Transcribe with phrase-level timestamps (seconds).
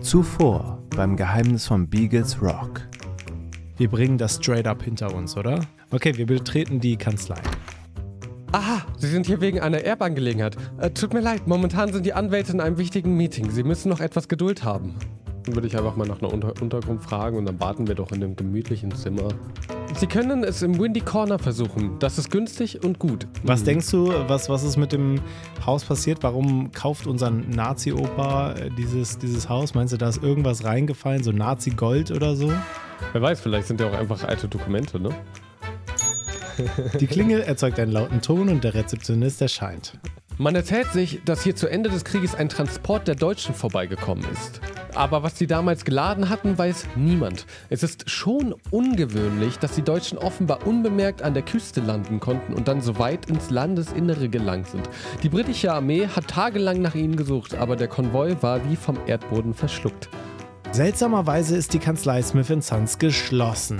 [0.00, 2.88] Zuvor beim Geheimnis von Beagles Rock.
[3.76, 5.60] Wir bringen das straight up hinter uns, oder?
[5.90, 7.36] Okay, wir betreten die Kanzlei.
[8.52, 10.56] Aha, Sie sind hier wegen einer Erbangelegenheit.
[10.78, 13.50] Äh, tut mir leid, momentan sind die Anwälte in einem wichtigen Meeting.
[13.50, 14.94] Sie müssen noch etwas Geduld haben.
[15.44, 18.10] Dann würde ich einfach mal nach einer Unter Unterkunft fragen und dann warten wir doch
[18.10, 19.28] in dem gemütlichen Zimmer.
[20.00, 21.98] Sie können es im Windy Corner versuchen.
[21.98, 23.26] Das ist günstig und gut.
[23.42, 23.64] Was Mhm.
[23.66, 25.20] denkst du, was, was ist mit dem
[25.66, 26.22] Haus passiert?
[26.22, 29.74] Warum kauft unser Nazi-Opa äh, dieses, dieses Haus?
[29.74, 32.50] Meinst du, da ist irgendwas reingefallen, so Nazi-Gold oder so?
[33.12, 35.10] Wer weiß, vielleicht sind ja auch einfach alte Dokumente, ne?
[36.98, 39.98] Die Klingel erzeugt einen lauten Ton und der Rezeptionist erscheint.
[40.40, 44.62] Man erzählt sich, dass hier zu Ende des Krieges ein Transport der Deutschen vorbeigekommen ist.
[44.94, 47.44] Aber was sie damals geladen hatten, weiß niemand.
[47.68, 52.68] Es ist schon ungewöhnlich, dass die Deutschen offenbar unbemerkt an der Küste landen konnten und
[52.68, 54.88] dann so weit ins Landesinnere gelangt sind.
[55.22, 59.52] Die britische Armee hat tagelang nach ihnen gesucht, aber der Konvoi war wie vom Erdboden
[59.52, 60.08] verschluckt.
[60.72, 63.78] Seltsamerweise ist die Kanzlei Smith Sons geschlossen.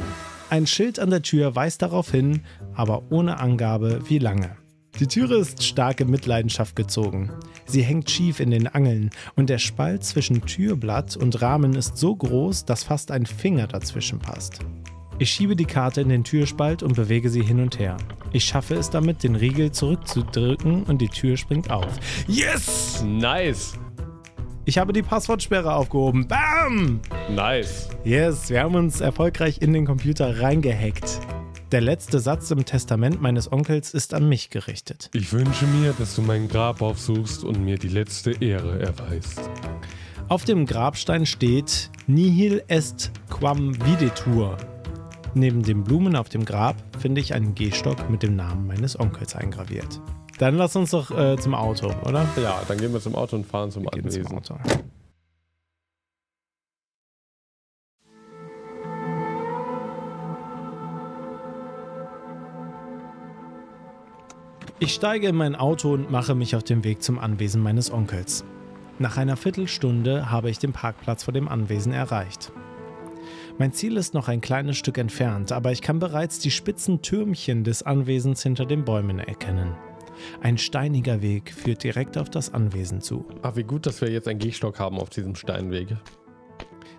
[0.50, 2.42] Ein Schild an der Tür weist darauf hin,
[2.74, 4.59] aber ohne Angabe, wie lange.
[5.00, 7.30] Die Türe ist stark in Mitleidenschaft gezogen.
[7.64, 12.14] Sie hängt schief in den Angeln und der Spalt zwischen Türblatt und Rahmen ist so
[12.14, 14.58] groß, dass fast ein Finger dazwischen passt.
[15.18, 17.96] Ich schiebe die Karte in den Türspalt und bewege sie hin und her.
[18.32, 21.96] Ich schaffe es damit, den Riegel zurückzudrücken und die Tür springt auf.
[22.28, 23.02] Yes!
[23.02, 23.72] Nice!
[24.66, 26.28] Ich habe die Passwortsperre aufgehoben.
[26.28, 27.00] Bam!
[27.34, 27.88] Nice!
[28.04, 31.20] Yes, wir haben uns erfolgreich in den Computer reingehackt.
[31.72, 35.08] Der letzte Satz im Testament meines Onkels ist an mich gerichtet.
[35.14, 39.48] Ich wünsche mir, dass du mein Grab aufsuchst und mir die letzte Ehre erweist.
[40.28, 44.56] Auf dem Grabstein steht Nihil est quam videtur.
[45.34, 49.36] Neben den Blumen auf dem Grab finde ich einen Gehstock mit dem Namen meines Onkels
[49.36, 50.00] eingraviert.
[50.38, 52.26] Dann lass uns doch äh, zum Auto, oder?
[52.42, 54.36] Ja, dann gehen wir zum Auto und fahren zum Gehen zum Anwesen.
[54.38, 54.56] Auto.
[64.82, 68.46] Ich steige in mein Auto und mache mich auf den Weg zum Anwesen meines Onkels.
[68.98, 72.50] Nach einer Viertelstunde habe ich den Parkplatz vor dem Anwesen erreicht.
[73.58, 77.62] Mein Ziel ist noch ein kleines Stück entfernt, aber ich kann bereits die spitzen Türmchen
[77.62, 79.76] des Anwesens hinter den Bäumen erkennen.
[80.40, 83.26] Ein steiniger Weg führt direkt auf das Anwesen zu.
[83.42, 85.88] Ach, wie gut, dass wir jetzt einen Gehstock haben auf diesem Steinweg.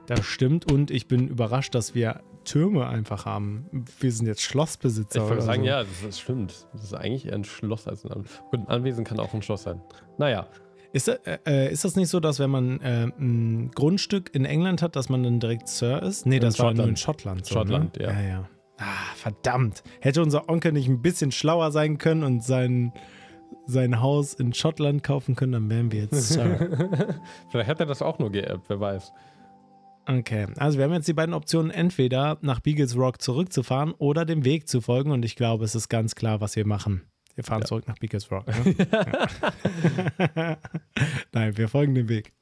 [0.06, 3.86] Das stimmt und ich bin überrascht, dass wir Türme einfach haben.
[4.00, 5.24] Wir sind jetzt Schlossbesitzer.
[5.24, 5.68] Ich würde sagen, so.
[5.68, 6.68] ja, das, ist, stimmt.
[6.74, 8.36] Das ist eigentlich eher ein Schloss als ein Anwesen.
[8.52, 9.82] Gut, ein Anwesen kann auch ein Schloss sein.
[10.18, 10.48] Naja,
[10.94, 14.46] Ist, das- äh, äh, ist das nicht so, dass wenn man äh, ein Grundstück in
[14.46, 16.26] England hat, dass man dann direkt Sir ist?
[16.26, 17.48] Nee, In das war nur in Schottland.
[17.48, 17.48] Schottland.
[17.48, 18.04] So, Schottland, ne?
[18.06, 18.12] ja.
[18.12, 18.28] ja.
[18.40, 18.50] ja.
[18.78, 19.84] Ah, verdammt.
[20.00, 22.92] Hätte unser Onkel nicht ein bisschen schlauer sein können und sein,
[23.68, 27.20] sein Haus in Schottland kaufen können, dann wären wir jetzt Sir.
[27.52, 29.14] vielleicht hat er das auch nur geerbt, wer weiß.
[30.08, 34.44] Okay, also wir haben jetzt die beiden Optionen, entweder nach Beagles Rock zurückzufahren oder dem
[34.46, 37.04] Weg zu folgen und ich glaube, es ist ganz klar, was wir machen.
[37.36, 37.66] Wir fahren Ja.
[37.68, 38.48] zurück nach Beagles Rock.
[38.48, 38.76] Ne?
[40.36, 40.58] Ja.
[41.32, 42.34] Nein, wir folgen dem Weg.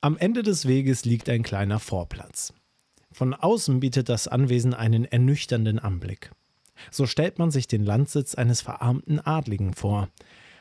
[0.00, 2.52] Am Ende des Weges liegt ein kleiner Vorplatz.
[3.12, 6.32] Von außen bietet das Anwesen einen ernüchternden Anblick.
[6.90, 10.08] So stellt man sich den Landsitz eines verarmten Adligen vor.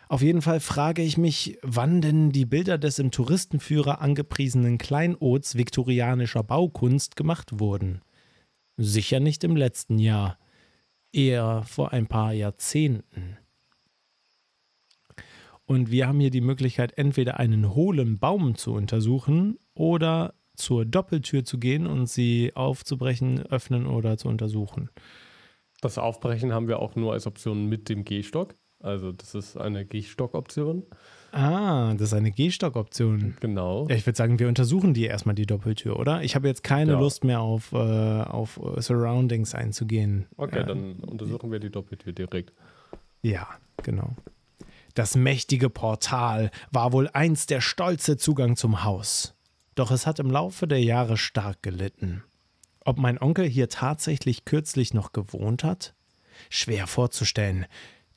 [0.08, 5.56] Auf jeden Fall frage ich mich, wann denn die Bilder des im Touristenführer angepriesenen Kleinods
[5.56, 8.02] viktorianischer Baukunst gemacht wurden.
[8.78, 10.38] Sicher nicht im letzten Jahr,
[11.12, 13.38] eher vor ein paar Jahrzehnten.
[15.66, 21.44] Und wir haben hier die Möglichkeit, entweder einen hohlen Baum zu untersuchen oder zur Doppeltür
[21.44, 24.90] zu gehen und sie aufzubrechen, öffnen oder zu untersuchen.
[25.82, 28.54] Das Aufbrechen haben wir auch nur als Option mit dem Gehstock.
[28.80, 30.84] Also, das ist eine Gehstock-Option.
[31.32, 33.36] Ah, das ist eine Gehstock-Option.
[33.40, 33.88] Genau.
[33.90, 36.22] Ja, ich würde sagen, wir untersuchen die erstmal die Doppeltür, oder?
[36.24, 37.00] Ich habe jetzt keine Ja.
[37.00, 40.28] Lust mehr auf, äh, auf äh, Surroundings einzugehen.
[40.38, 42.54] Okay, äh, dann untersuchen wir die Doppeltür direkt.
[43.22, 43.48] Ja,
[43.84, 44.16] genau.
[44.94, 49.34] Das mächtige Portal war wohl einst der stolze Zugang zum Haus.
[49.74, 52.24] Doch es hat im Laufe der Jahre stark gelitten.
[52.86, 55.96] Ob mein Onkel hier tatsächlich kürzlich noch gewohnt hat?
[56.50, 57.66] Schwer vorzustellen,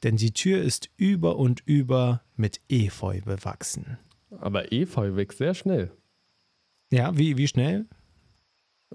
[0.03, 3.99] denn die Tür ist über und über mit Efeu bewachsen.
[4.41, 5.91] Aber Efeu wächst sehr schnell.
[6.91, 7.87] Ja, wie, wie schnell?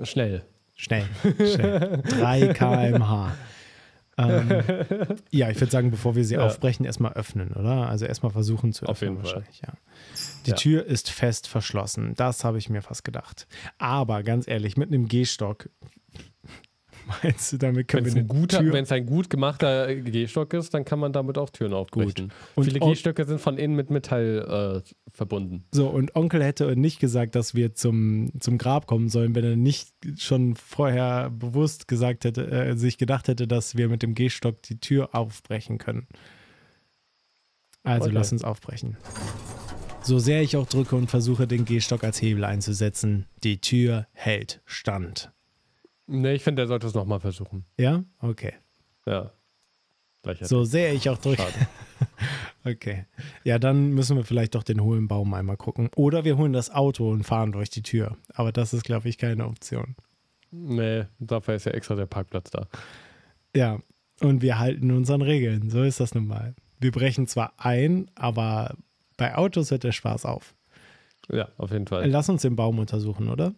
[0.02, 0.44] Schnell.
[0.76, 1.06] Schnell.
[1.38, 2.02] schnell.
[2.04, 3.36] 3 km/h.
[4.18, 4.50] Ähm,
[5.32, 6.46] ja, ich würde sagen, bevor wir sie Ja.
[6.46, 7.88] aufbrechen, erstmal öffnen, oder?
[7.90, 9.18] Also erstmal versuchen zu öffnen.
[9.18, 9.44] Auf jeden Fall.
[9.64, 9.74] Ja.
[10.46, 10.56] Die Ja.
[10.56, 12.14] Tür ist fest verschlossen.
[12.16, 13.48] Das habe ich mir fast gedacht.
[13.80, 15.70] Aber ganz ehrlich, mit einem Gehstock,
[17.24, 18.74] meinst du, damit können Wenn es wir ein, eine guter, Tür...
[18.74, 22.32] wenn's ein gut gemachter äh, Gehstock ist, dann kann man damit auch Türen aufbrechen.
[22.56, 25.66] Und Viele Gehstöcke sind von innen mit Metall äh, verbunden.
[25.72, 29.56] So, und Onkel hätte nicht gesagt, dass wir zum, zum Grab kommen sollen, wenn er
[29.56, 34.62] nicht schon vorher bewusst gesagt hätte, äh, sich gedacht hätte, dass wir mit dem Gehstock
[34.64, 36.08] die Tür aufbrechen können.
[37.84, 38.16] Also Okay.
[38.16, 38.98] lass uns aufbrechen.
[40.04, 44.62] So sehr ich auch drücke und versuche, den Gehstock als Hebel einzusetzen, die Tür hält
[44.66, 45.32] stand.
[46.08, 47.66] Nee, ich finde, der sollte es nochmal versuchen.
[47.78, 48.04] Ja?
[48.20, 48.54] Okay.
[49.06, 49.32] Ja.
[50.42, 51.22] So sehr ich auch.
[51.22, 51.54] Schade.
[52.66, 53.06] Okay.
[53.44, 55.90] Ja, dann müssen wir vielleicht doch den hohlen Baum einmal gucken.
[55.96, 58.16] Oder wir holen das Auto und fahren durch die Tür.
[58.34, 59.96] Aber das ist, glaube ich, keine Option.
[60.52, 62.68] Nee, dafür ist ja extra der Parkplatz da.
[63.56, 63.80] Ja,
[64.22, 65.70] und wir halten uns an Regeln.
[65.70, 66.56] So ist das nun mal.
[66.80, 68.76] Wir brechen zwar ein, aber
[69.18, 70.56] bei Autos hört der Spaß auf.
[71.30, 72.10] Ja, auf jeden Fall.
[72.10, 73.54] Lass uns den Baum untersuchen, oder?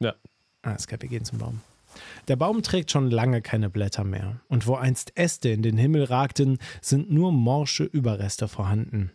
[0.00, 0.14] Ja.
[0.68, 1.60] Alles klar, wir gehen zum Baum.
[2.28, 4.40] Der Baum trägt schon lange keine Blätter mehr.
[4.48, 9.10] Und wo einst Äste in den Himmel ragten, sind nur morsche Überreste vorhanden.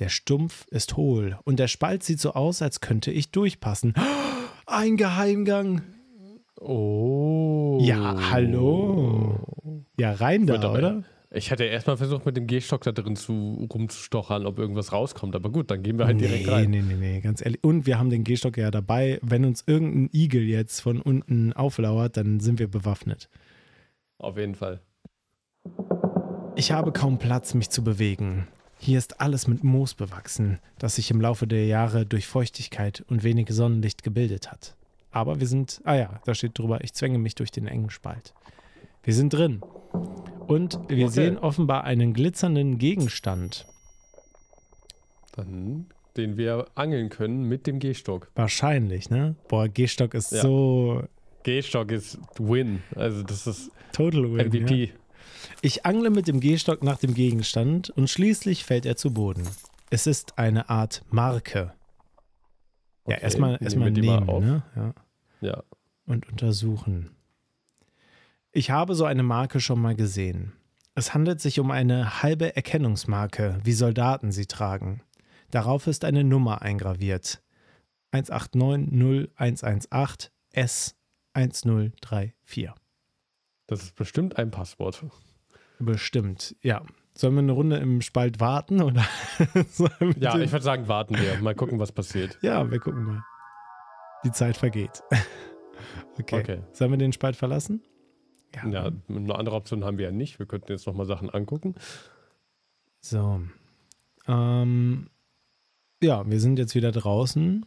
[0.00, 3.94] Der Stumpf ist hohl und der Spalt sieht so aus, als könnte ich durchpassen.
[4.66, 5.82] Ein Geheimgang.
[6.56, 7.78] Oh.
[7.80, 9.84] Ja, hallo.
[9.96, 11.04] Ja, rein da, oder?
[11.32, 15.36] Ich hatte erstmal versucht, mit dem Gehstock da drin zu, rumzustochern, ob irgendwas rauskommt.
[15.36, 16.70] Aber gut, dann gehen wir halt direkt nee, rein.
[16.70, 17.62] nee, nee, nee, ganz ehrlich.
[17.62, 19.20] Und wir haben den Gehstock ja dabei.
[19.22, 23.28] Wenn uns irgendein Igel jetzt von unten auflauert, dann sind wir bewaffnet.
[24.18, 24.80] Auf jeden Fall.
[26.56, 28.48] Ich habe kaum Platz, mich zu bewegen.
[28.78, 33.22] Hier ist alles mit Moos bewachsen, das sich im Laufe der Jahre durch Feuchtigkeit und
[33.22, 34.74] wenig Sonnenlicht gebildet hat.
[35.12, 38.34] Aber wir sind, ah ja, da steht drüber, ich zwänge mich durch den engen Spalt.
[39.02, 39.60] Wir sind drin.
[40.46, 41.14] Und wir Okay.
[41.14, 43.66] sehen offenbar einen glitzernden Gegenstand.
[45.32, 45.86] Dann,
[46.16, 48.30] den wir angeln können mit dem Gehstock.
[48.34, 49.36] Wahrscheinlich, ne?
[49.48, 50.42] Boah, Gehstock ist Ja.
[50.42, 51.02] so
[51.44, 52.82] Gehstock ist Win.
[52.94, 54.38] Also das ist total win.
[54.38, 54.44] Ja.
[54.60, 54.92] MVP.
[55.62, 59.46] Ich angle mit dem Gehstock nach dem Gegenstand und schließlich fällt er zu Boden.
[59.90, 61.72] Es ist eine Art Marke.
[63.06, 64.42] Ja, Okay, erstmal nehmen erstmal mal nehmen, auf.
[64.44, 64.62] ne?
[64.76, 64.94] Ja.
[65.40, 65.62] Ja.
[66.06, 67.10] Und untersuchen.
[68.52, 70.52] Ich habe so eine Marke schon mal gesehen.
[70.96, 75.02] Es handelt sich um eine halbe Erkennungsmarke, wie Soldaten sie tragen.
[75.52, 77.42] Darauf ist eine Nummer eingraviert.
[78.12, 82.72] 1890118 S1034.
[83.68, 85.04] Das ist bestimmt ein Passwort.
[85.78, 86.82] Bestimmt, ja.
[87.14, 89.06] Sollen wir eine Runde im Spalt warten oder?
[90.18, 91.38] Ja, ich würde sagen, warten wir.
[91.40, 92.36] Mal gucken, was passiert.
[92.42, 93.22] ja, wir gucken mal.
[94.24, 95.04] Die Zeit vergeht.
[96.18, 96.40] okay.
[96.40, 96.62] Okay.
[96.72, 97.84] Sollen wir den Spalt verlassen?
[98.54, 100.38] Ja, eine andere Option haben wir ja nicht.
[100.38, 101.74] Wir könnten jetzt nochmal Sachen angucken.
[103.00, 103.40] So.
[104.26, 105.08] Ähm,
[106.02, 107.64] ja, wir sind jetzt wieder draußen.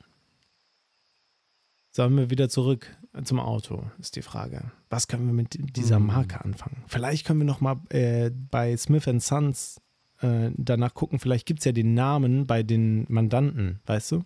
[1.91, 4.71] Sollen wir wieder zurück zum Auto, ist die Frage.
[4.89, 6.07] Was können wir mit dieser Hm.
[6.07, 6.83] Marke anfangen?
[6.87, 9.79] Vielleicht können wir noch mal äh, bei Smith Sons
[10.21, 11.19] äh, danach gucken.
[11.19, 14.23] Vielleicht gibt es ja den Namen bei den Mandanten, weißt du?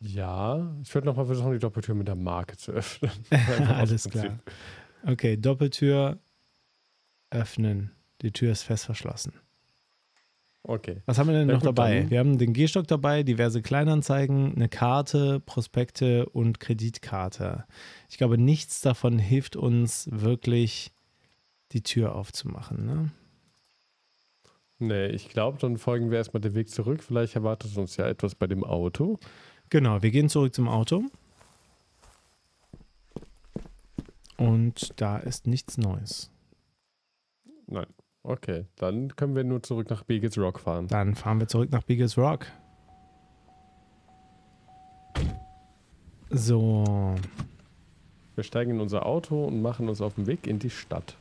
[0.00, 3.10] Ja, ich würde nochmal versuchen, die Doppeltür mit der Marke zu öffnen.
[3.68, 4.38] Alles klar.
[5.08, 6.18] Okay, Doppeltür
[7.30, 7.92] öffnen.
[8.22, 9.32] Die Tür ist fest verschlossen.
[10.64, 11.02] Okay.
[11.06, 12.00] Was haben wir denn Ja, noch gut, dabei?
[12.00, 17.64] dann- Wir haben den Gehstock dabei, diverse Kleinanzeigen, eine Karte, Prospekte und Kreditkarte.
[18.10, 20.92] Ich glaube, nichts davon hilft uns wirklich,
[21.72, 22.84] die Tür aufzumachen.
[22.84, 23.10] Ne?
[24.78, 27.02] Nee, ich glaube, dann folgen wir erstmal den Weg zurück.
[27.02, 29.18] Vielleicht erwartet uns ja etwas bei dem Auto.
[29.70, 31.04] Genau, wir gehen zurück zum Auto.
[34.38, 36.30] Und da ist nichts Neues.
[37.66, 37.86] Nein.
[38.22, 40.86] Okay, dann können wir nur zurück nach Beagles Rock fahren.
[40.88, 42.46] Dann fahren wir zurück nach Biggest Rock.
[46.30, 47.16] So,
[48.34, 51.16] Wir steigen in unser Auto und machen uns auf den Weg in die Stadt.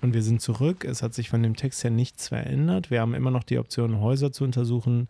[0.00, 0.84] Und wir sind zurück.
[0.84, 2.90] Es hat sich von dem Text her nichts verändert.
[2.90, 5.08] Wir haben immer noch die Option, Häuser zu untersuchen,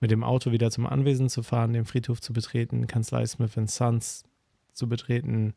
[0.00, 4.24] mit dem Auto wieder zum Anwesen zu fahren, den Friedhof zu betreten, Kanzlei Smith Sons
[4.72, 5.54] zu betreten,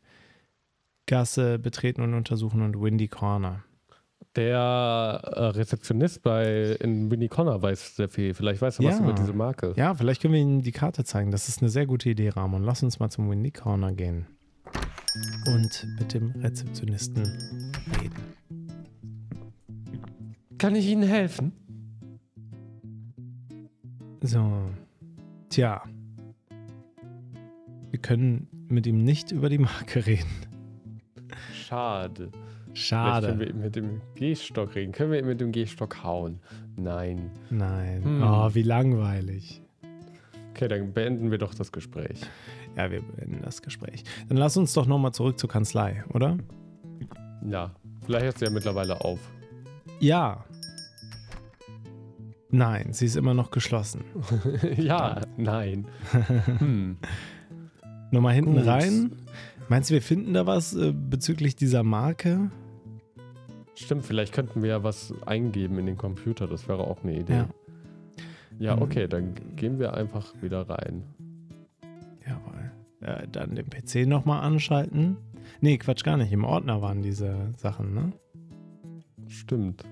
[1.06, 3.62] Gasse betreten und untersuchen und Windy Corner.
[4.34, 8.34] Der äh, Rezeptionist bei in Winnie Connor weiß sehr viel.
[8.34, 9.04] Vielleicht weiß er was Ja.
[9.04, 9.72] über diese Marke.
[9.76, 11.30] Ja, vielleicht können wir Ihnen die Karte zeigen.
[11.30, 12.62] Das ist eine sehr gute Idee, Ramon.
[12.62, 14.26] Lass uns mal zum Windy Corner gehen.
[15.46, 17.22] Und mit dem Rezeptionisten
[18.02, 18.22] reden.
[20.58, 21.52] Kann ich Ihnen helfen?
[24.20, 24.70] So.
[25.48, 25.82] Tja.
[27.90, 30.26] Wir können mit ihm nicht über die Marke reden.
[31.66, 32.30] Schade.
[32.66, 33.26] Vielleicht Schade.
[33.26, 34.92] können wir eben mit dem Gehstock reden.
[34.92, 36.38] Können wir eben mit dem Gehstock hauen?
[36.76, 37.30] Nein.
[37.50, 38.04] Nein.
[38.04, 38.22] Hm.
[38.22, 39.62] Oh, wie langweilig.
[40.50, 42.20] Okay, dann beenden wir doch das Gespräch.
[42.76, 44.04] Ja, wir beenden das Gespräch.
[44.28, 46.38] Dann lass uns doch nochmal zurück zur Kanzlei, oder?
[47.48, 49.18] Ja, vielleicht hört sie ja mittlerweile auf.
[49.98, 50.44] Ja.
[52.50, 54.04] Nein, sie ist immer noch geschlossen.
[54.76, 55.88] ja, nein.
[56.58, 56.98] hm.
[58.12, 58.66] Nochmal hinten Gut.
[58.66, 59.10] rein.
[59.68, 62.50] Meinst du, wir finden da was äh, bezüglich dieser Marke?
[63.74, 66.46] Stimmt, vielleicht könnten wir ja was eingeben in den Computer.
[66.46, 67.32] Das wäre auch eine Idee.
[67.34, 67.48] Ja.
[68.58, 68.82] Ja, Ähm.
[68.82, 71.02] okay, dann gehen wir einfach wieder rein.
[72.26, 72.70] Jawohl.
[73.00, 75.16] Äh, dann den PC nochmal anschalten.
[75.60, 76.32] Nee, Quatsch, gar nicht.
[76.32, 78.12] Im Ordner waren diese Sachen, ne?
[79.28, 79.84] Stimmt.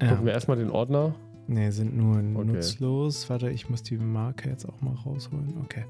[0.00, 0.08] Ja.
[0.10, 1.14] Gucken wir erstmal den Ordner.
[1.48, 2.52] Nee, sind nur Okay.
[2.52, 3.28] nutzlos.
[3.30, 5.54] Warte, ich muss die Marke jetzt auch mal rausholen.
[5.64, 5.84] Okay.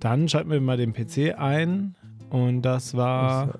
[0.00, 1.94] Dann schalten wir mal den PC ein.
[2.30, 3.58] Und das war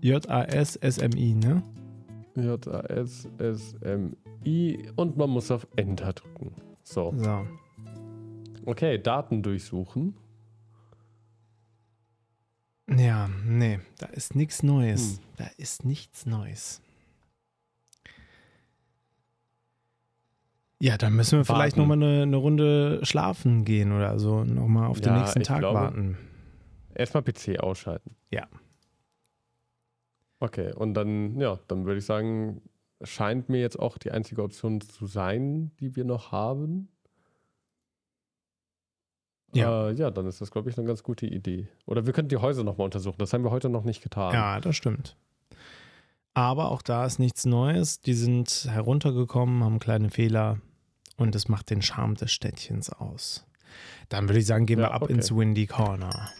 [0.00, 1.62] JAS SMI, ne?
[2.36, 6.52] JAS, SMI und man muss auf Enter drücken.
[6.82, 7.46] So, So.
[8.64, 10.14] okay, Daten durchsuchen.
[12.88, 15.16] Ja, nee, da ist nichts Neues.
[15.16, 15.18] Hm.
[15.36, 16.80] Da ist nichts Neues.
[20.82, 21.88] Ja, dann müssen wir vielleicht Warten.
[21.88, 24.44] nochmal eine, eine Runde schlafen gehen oder so.
[24.44, 26.18] Nochmal auf den Ja, nächsten Tag glaube- warten.
[26.94, 28.16] Erstmal PC ausschalten.
[28.30, 28.48] Ja.
[30.40, 32.62] Okay, und dann, ja, dann würde ich sagen,
[33.02, 36.88] scheint mir jetzt auch die einzige Option zu sein, die wir noch haben.
[39.52, 39.88] Ja.
[39.88, 41.68] Äh, ja, dann ist das, glaube ich, eine ganz gute Idee.
[41.86, 43.18] Oder wir könnten die Häuser nochmal untersuchen.
[43.18, 44.32] Das haben wir heute noch nicht getan.
[44.32, 45.16] Ja, das stimmt.
[46.34, 48.00] Aber auch da ist nichts Neues.
[48.00, 50.58] Die sind heruntergekommen, haben kleine Fehler
[51.20, 53.46] und es macht den Charme des Städtchens aus.
[54.08, 55.12] Dann würde ich sagen, gehen wir Ja, ab okay.
[55.12, 56.30] ins Windy Corner.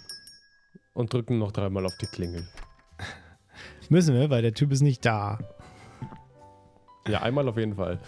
[0.94, 2.48] Und drücken noch dreimal auf die Klingel.
[3.90, 5.38] Müssen wir, weil der Typ ist nicht da.
[7.06, 8.00] Ja, einmal auf jeden Fall.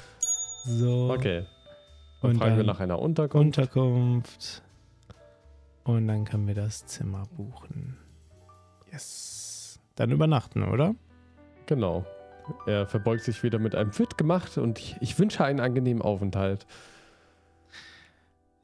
[0.64, 1.12] So.
[1.12, 1.44] Okay.
[2.22, 3.58] Dann Und fragen wir dann nach einer Unterkunft.
[3.58, 4.62] Unterkunft.
[5.84, 7.98] Und dann können wir das Zimmer buchen.
[8.90, 9.78] Yes.
[9.96, 10.94] Dann übernachten, oder?
[11.66, 12.06] Genau.
[12.66, 16.66] Er verbeugt sich wieder mit einem Fit gemacht und ich, ich wünsche einen angenehmen Aufenthalt.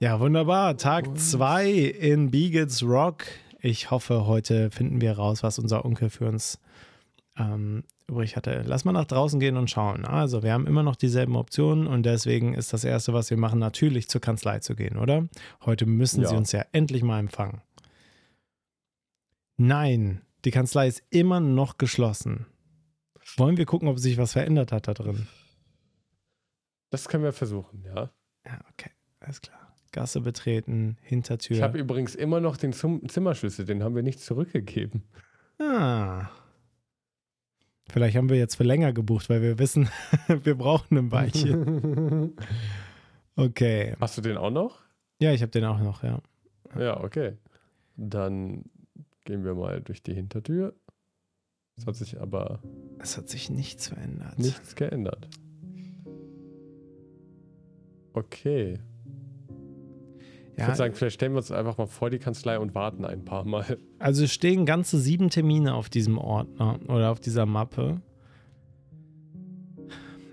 [0.01, 0.77] Ja, wunderbar.
[0.77, 3.25] Tag Und- 2 in Beagles Rock.
[3.61, 6.61] Ich hoffe, heute finden wir raus, was unser Onkel für uns
[7.37, 8.63] ähm, übrig hatte.
[8.67, 10.05] Lass mal nach draußen gehen und schauen.
[10.05, 13.59] Also, wir haben immer noch dieselben Optionen und deswegen ist das Erste, was wir machen,
[13.59, 15.27] natürlich zur Kanzlei zu gehen, oder?
[15.65, 16.39] Heute müssen sie Ja.
[16.39, 17.61] uns ja endlich mal empfangen.
[19.57, 22.47] Nein, die Kanzlei ist immer noch geschlossen.
[23.39, 25.27] Wollen wir gucken, ob sich was verändert hat da drin?
[26.91, 28.11] Das können wir versuchen, ja.
[28.47, 28.91] Ja, okay,
[29.21, 29.59] alles klar.
[29.93, 31.57] Gasse betreten, Hintertür.
[31.57, 35.05] Ich habe übrigens immer noch den Zum Zimmerschlüssel, den haben wir nicht zurückgegeben.
[35.59, 36.29] Ah.
[37.91, 39.89] Vielleicht haben wir jetzt für länger gebucht, weil wir wissen,
[40.29, 42.37] wir brauchen ein Weilchen.
[43.39, 43.95] Okay.
[44.01, 44.81] Hast du den auch noch?
[45.21, 46.21] Ja, ich habe den auch noch, ja.
[46.77, 47.37] Ja, okay.
[47.97, 48.65] Dann
[49.25, 50.75] gehen wir mal durch die Hintertür.
[51.79, 52.61] Es hat sich aber
[52.99, 54.39] Es hat sich nichts verändert.
[54.39, 55.29] nichts geändert.
[58.13, 58.79] Okay.
[60.55, 63.05] Ich Ja, würde sagen, vielleicht stellen wir uns einfach mal vor die Kanzlei und warten
[63.05, 63.79] ein paar Mal.
[64.01, 68.01] also es stehen ganze sieben Termine auf diesem Ordner oder auf dieser Mappe.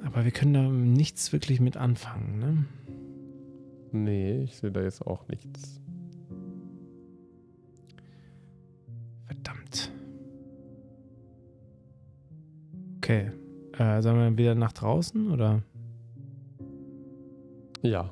[0.04, 2.66] Aber wir können da nichts wirklich mit anfangen, ne?
[3.92, 5.80] Nee, ich sehe da jetzt auch nichts.
[13.06, 13.30] Okay.
[13.78, 15.62] Äh, sollen wir wieder nach draußen oder?
[17.84, 18.12] Ja,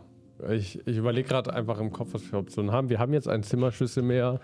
[0.51, 2.89] ich, ich überlege gerade einfach im Kopf, was wir Optionen haben.
[2.89, 4.39] Wir haben jetzt einen Zimmerschlüssel mehr.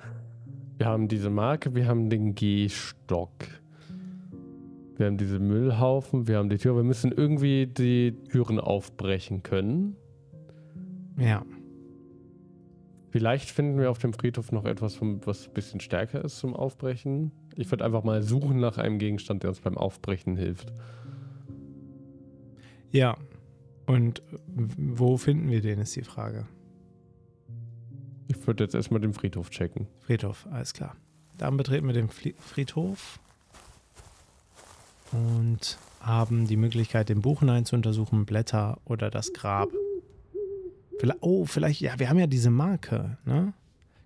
[0.80, 3.32] Wir haben diese Marke, wir haben den Gehstock.
[4.98, 6.76] Wir haben diese Müllhaufen, wir haben die Tür.
[6.76, 9.98] Wir müssen irgendwie die Türen aufbrechen können.
[11.20, 11.46] Ja.
[13.12, 17.34] Vielleicht finden wir auf dem Friedhof noch etwas, was ein bisschen stärker ist zum Aufbrechen.
[17.60, 20.72] Ich würde einfach mal suchen nach einem Gegenstand, der uns beim Aufbrechen hilft.
[22.90, 23.18] Ja.
[23.86, 24.22] Und
[24.78, 26.48] wo finden wir den, ist die Frage.
[28.30, 29.88] Ich würde jetzt erstmal den Friedhof checken.
[30.00, 30.96] Friedhof, alles klar.
[31.38, 33.20] Dann betreten wir den Friedhof
[35.12, 39.70] und haben die Möglichkeit, den Buchenhain zu untersuchen, Blätter oder das Grab.
[40.98, 43.54] Vielleicht, oh, vielleicht, ja, wir haben ja diese Marke, ne?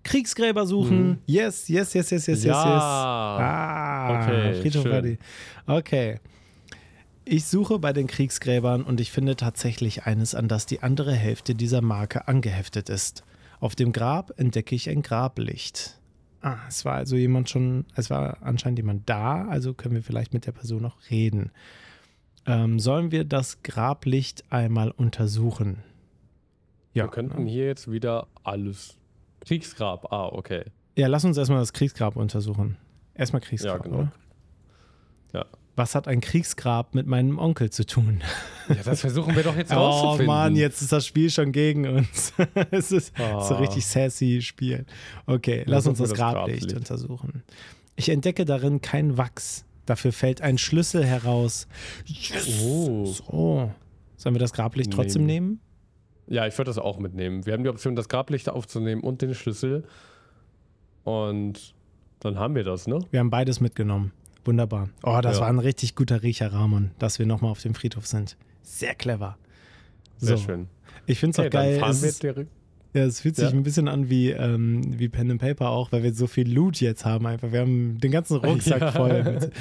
[0.04, 1.08] Kriegsgräber suchen.
[1.08, 1.18] Mhm.
[1.26, 2.46] Yes, yes, yes, yes, yes, yes, yes.
[2.46, 2.64] Ja.
[2.64, 5.18] Ah, Okay, Friedhof schön.
[5.66, 6.20] Okay.
[7.26, 11.56] Ich suche bei den Kriegsgräbern und ich finde tatsächlich eines, an das die andere Hälfte
[11.56, 13.24] dieser Marke angeheftet ist.
[13.62, 16.00] Auf dem Grab entdecke ich ein Grablicht.
[16.42, 20.34] Ah, es war also jemand schon, es war anscheinend jemand da, also können wir vielleicht
[20.34, 21.52] mit der Person noch reden.
[22.46, 25.82] Ähm, sollen wir das Grablicht einmal untersuchen?
[26.92, 28.98] wir könnten hier jetzt wieder alles.
[29.46, 30.64] Kriegsgrab, ah, okay.
[30.96, 32.78] Ja, lass uns erstmal das Kriegsgrab untersuchen.
[33.16, 33.96] Erstmal Ja, Kriegsgrab, genau.
[33.98, 34.12] oder?
[35.34, 35.46] Ja.
[35.76, 38.22] Was hat ein Kriegsgrab mit meinem Onkel zu tun?
[38.70, 40.28] Ja, das versuchen wir doch jetzt Oh rauszufinden.
[40.28, 42.32] Mann, jetzt ist das Spiel schon gegen uns.
[42.72, 43.42] es ist Oh.
[43.42, 44.86] so richtig sassy Spiel.
[45.26, 46.78] Okay, lass uns das Grablicht Grablicht.
[46.78, 47.44] untersuchen.
[47.96, 49.66] Ich entdecke darin kein Wachs.
[49.88, 51.68] Dafür fällt ein Schlüssel heraus.
[52.06, 52.62] Yes!
[52.62, 53.06] Oh.
[53.06, 53.72] So.
[54.16, 55.60] Sollen wir das Grablicht trotzdem nehmen?
[56.27, 57.46] Ja, ich würde das auch mitnehmen.
[57.46, 59.84] Wir haben die Option, das Grablicht aufzunehmen und den Schlüssel.
[61.03, 61.74] Und
[62.20, 63.00] dann haben wir das, ne?
[63.12, 64.12] Wir haben beides mitgenommen.
[64.46, 64.89] Wunderbar.
[65.03, 65.42] Oh, das Ja.
[65.44, 68.38] war ein richtig guter Riecher, Ramon, dass wir nochmal auf dem Friedhof sind.
[68.62, 69.38] Sehr clever.
[70.18, 70.44] Sehr so.
[70.46, 70.68] schön.
[71.06, 71.82] Ich finde es auch geil.
[71.86, 73.51] Es ja, es fühlt sich Ja.
[73.51, 76.80] ein bisschen an wie, ähm, wie Pen and Paper auch, weil wir so viel Loot
[76.80, 77.51] jetzt haben einfach.
[77.51, 79.51] Wir haben den ganzen Rucksack voll mit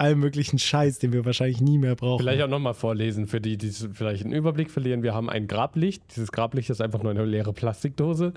[0.00, 2.20] allem möglichen Scheiß, den wir wahrscheinlich nie mehr brauchen.
[2.20, 5.02] Vielleicht auch nochmal vorlesen, für die, die vielleicht einen Überblick verlieren.
[5.02, 6.02] Wir haben ein Grablicht.
[6.14, 8.32] Dieses Grablicht ist einfach nur eine leere Plastikdose.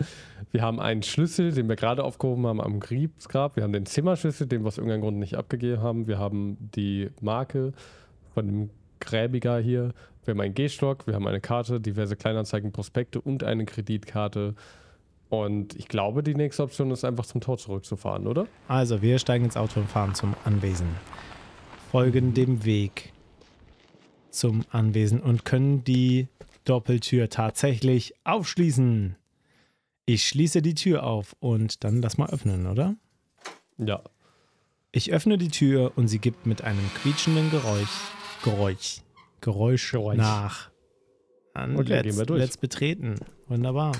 [0.51, 3.55] Wir haben einen Schlüssel, den wir gerade aufgehoben haben am Kriegsgrab.
[3.55, 6.07] Wir haben den Zimmerschlüssel, den wir aus irgendeinem Grund nicht abgegeben haben.
[6.07, 7.73] Wir haben die Marke
[8.33, 9.93] von dem Gräbiger hier.
[10.23, 14.55] Wir haben einen Gehstock, wir haben eine Karte, diverse Kleinanzeigen, Prospekte und eine Kreditkarte.
[15.29, 18.47] Und ich glaube, die nächste Option ist einfach zum Tor zurückzufahren, oder?
[18.67, 20.87] Also, wir steigen ins Auto und fahren zum Anwesen.
[21.91, 23.11] Folgen dem Weg
[24.29, 26.29] zum Anwesen und können die
[26.63, 29.17] Doppeltür tatsächlich aufschließen.
[30.05, 32.95] Ich schließe die Tür auf und dann lass mal öffnen, oder?
[33.77, 34.01] Ja.
[34.93, 37.89] Ich öffne die Tür und sie gibt mit einem quietschenden Geräusch,
[38.45, 39.01] Geräusch,
[39.41, 40.17] Geräusch, Geräusch.
[40.17, 40.69] nach.
[41.53, 42.39] An Okay, let's, gehen wir durch.
[42.39, 43.15] let's betreten.
[43.49, 43.91] Wunderbar.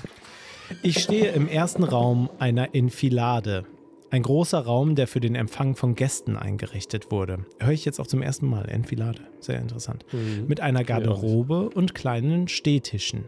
[0.82, 3.66] Ich stehe im ersten Raum einer Enfilade.
[4.12, 7.46] Ein großer Raum, der für den Empfang von Gästen eingerichtet wurde.
[7.58, 8.68] Höre ich jetzt auch zum ersten Mal.
[8.68, 9.20] Enfilade.
[9.40, 10.04] Sehr interessant.
[10.46, 13.24] Mit einer Garderobe und kleinen Stehtischen.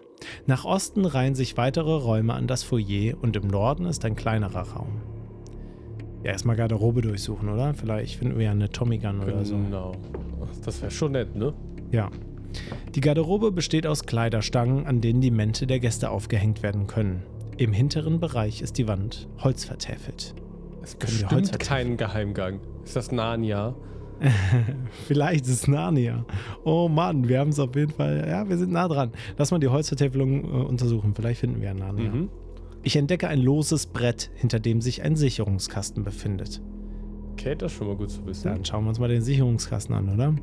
[0.47, 4.73] Nach Osten reihen sich weitere Räume an das Foyer und im Norden ist ein kleinerer
[4.73, 5.01] Raum.
[6.23, 7.73] Ja, erstmal Garderobe durchsuchen, oder?
[7.73, 9.57] Vielleicht finden wir ja eine Tommy Gun oder so.
[9.57, 9.93] Genau.
[10.67, 11.55] Das wäre schon nett, ne?
[11.93, 12.11] Ja.
[12.95, 17.23] Die Garderobe besteht aus Kleiderstangen, an denen die Mäntel der Gäste aufgehängt werden können.
[17.57, 20.35] Im hinteren Bereich ist die Wand holzvertäfelt.
[20.85, 22.61] Es bestimmt Holz keinen Geheimgang.
[22.85, 23.75] Ist das Narnia?
[25.07, 26.25] Vielleicht ist es Narnia.
[26.65, 28.25] Oh Mann, wir haben es auf jeden Fall.
[28.29, 29.11] Ja, wir sind nah dran.
[29.37, 31.15] Lass mal die Holzvertäfelung äh, untersuchen.
[31.15, 32.11] Vielleicht finden wir Narnia.
[32.11, 32.29] Mhm.
[32.83, 36.61] Ich entdecke ein loses Brett, hinter dem sich ein Sicherungskasten befindet.
[37.33, 38.45] Okay, das ist schon mal gut zu wissen.
[38.49, 40.35] Dann schauen wir uns mal den Sicherungskasten an, oder?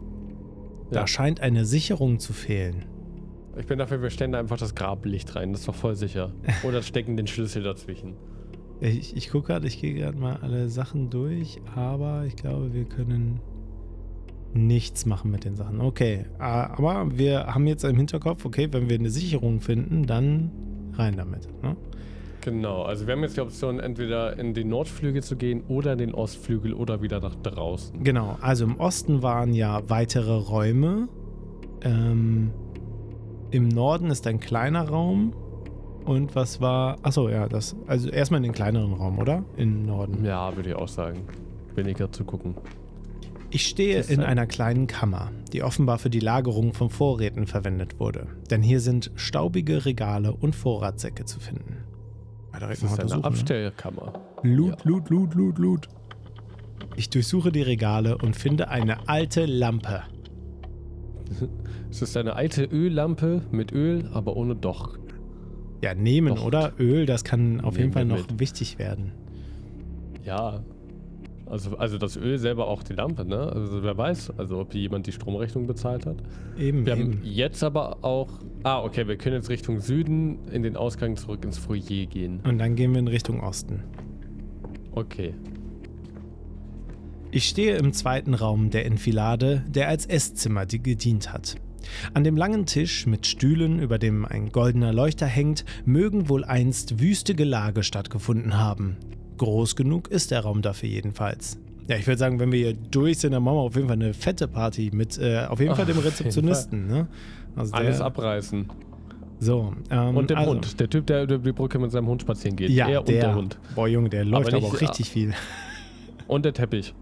[0.91, 1.07] Da Ja.
[1.07, 2.85] scheint eine Sicherung zu fehlen.
[3.57, 5.51] Ich bin dafür, wir stellen da einfach das Grablicht rein.
[5.51, 6.31] Das ist doch voll sicher.
[6.63, 8.15] Oder stecken den Schlüssel dazwischen.
[8.81, 12.85] Ich, ich gucke gerade, ich gehe gerade mal alle Sachen durch, aber ich glaube, wir
[12.85, 13.39] können
[14.53, 15.79] nichts machen mit den Sachen.
[15.79, 20.51] Okay, äh, aber wir haben jetzt im Hinterkopf, okay, wenn wir eine Sicherung finden, dann
[20.93, 21.47] rein damit.
[21.61, 21.77] Ne?
[22.41, 25.99] Genau, also wir haben jetzt die Option, entweder in den Nordflügel zu gehen oder in
[25.99, 28.03] den Ostflügel oder wieder nach draußen.
[28.03, 31.07] Genau, also im Osten waren ja weitere Räume.
[31.83, 32.49] Ähm,
[33.51, 35.33] Im Norden ist ein kleiner Raum.
[36.05, 36.97] Und was war.
[37.03, 37.75] Achso, ja, das.
[37.87, 39.43] Also erstmal in den kleineren Raum, oder?
[39.57, 40.25] Im Norden.
[40.25, 41.19] Ja, würde ich auch sagen.
[41.75, 42.55] Weniger zu gucken.
[43.49, 47.99] Ich stehe in ein- einer kleinen Kammer, die offenbar für die Lagerung von Vorräten verwendet
[47.99, 48.27] wurde.
[48.49, 51.77] Denn hier sind staubige Regale und Vorratssäcke zu finden.
[52.53, 53.23] Ja, direkt Das ist eine ne?
[53.25, 54.13] Abstellkammer.
[54.43, 55.89] Loot, Loot, Loot, Loot, Loot.
[56.95, 60.01] Ich durchsuche die Regale und finde eine alte Lampe.
[61.89, 64.97] Es ist eine alte Öllampe mit Öl, aber ohne Docht.
[65.81, 66.45] Ja, nehmen, Doch.
[66.45, 66.73] oder?
[66.79, 68.39] Öl, das kann auf jeden Fall noch mit.
[68.39, 69.11] wichtig werden.
[70.23, 70.63] Ja.
[71.47, 73.37] Also, also das Öl selber auch die Lampe, ne?
[73.39, 76.17] Also wer weiß, also ob jemand die Stromrechnung bezahlt hat.
[76.57, 77.13] Eben, Wir eben.
[77.13, 78.29] haben jetzt aber auch.
[78.63, 82.39] Ah, okay, wir können jetzt Richtung Süden in den Ausgang zurück ins Foyer gehen.
[82.47, 83.83] Und dann gehen wir in Richtung Osten.
[84.93, 85.33] Okay.
[87.31, 91.55] Ich stehe im zweiten Raum der Enfilade, der als Esszimmer die gedient hat.
[92.13, 96.99] An dem langen Tisch mit Stühlen, über dem ein goldener Leuchter hängt, mögen wohl einst
[96.99, 98.97] wüste Gelage stattgefunden haben.
[99.37, 101.57] Groß genug ist der Raum dafür jedenfalls.
[101.87, 103.97] Ja, ich würde sagen, wenn wir hier durch sind, dann machen wir auf jeden Fall
[103.97, 106.87] eine fette Party mit äh, auf jeden Fall dem Rezeptionisten.
[106.87, 107.07] Ne?
[107.55, 108.69] Also Alles der, abreißen.
[109.39, 110.79] So, ähm, Und dem also, Hund.
[110.79, 112.69] Der Typ, der über die Brücke mit seinem Hund spazieren geht.
[112.69, 113.59] Ja, er und der, der Hund.
[113.73, 115.33] Boah, Junge, der läuft aber, nicht- auch richtig viel.
[116.27, 116.93] Und der Teppich.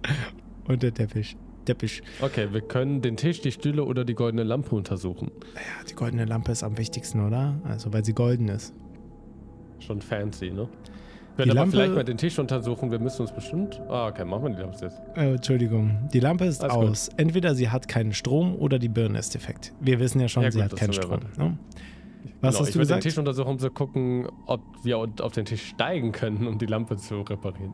[0.65, 1.35] Und der Teppich.
[1.73, 2.01] Teppich.
[2.21, 5.31] Okay, wir können den Tisch, die Stühle oder die goldene Lampe untersuchen.
[5.55, 7.55] Ja, die goldene Lampe ist am wichtigsten, oder?
[7.63, 8.73] Also, weil sie golden ist.
[9.79, 10.67] Schon fancy, ne?
[11.37, 12.91] Wir Die aber Lampe- vielleicht mal den Tisch untersuchen.
[12.91, 13.79] Wir müssen uns bestimmt.
[13.87, 14.99] Ah, okay, machen wir die Lampe jetzt.
[15.15, 16.83] Äh, Entschuldigung, die Lampe ist Alles gut.
[16.89, 17.09] aus.
[17.15, 19.71] Entweder sie hat keinen Strom oder die Birne ist defekt.
[19.79, 21.19] Wir wissen ja schon, Ja, sie gut, hat keinen Strom.
[21.37, 21.57] Ne?
[22.41, 22.99] Was genau, hast ich du würde den?
[23.01, 26.97] Tisch untersuchen, um zu gucken, ob wir auf den Tisch steigen können, um die Lampe
[26.97, 27.73] zu reparieren.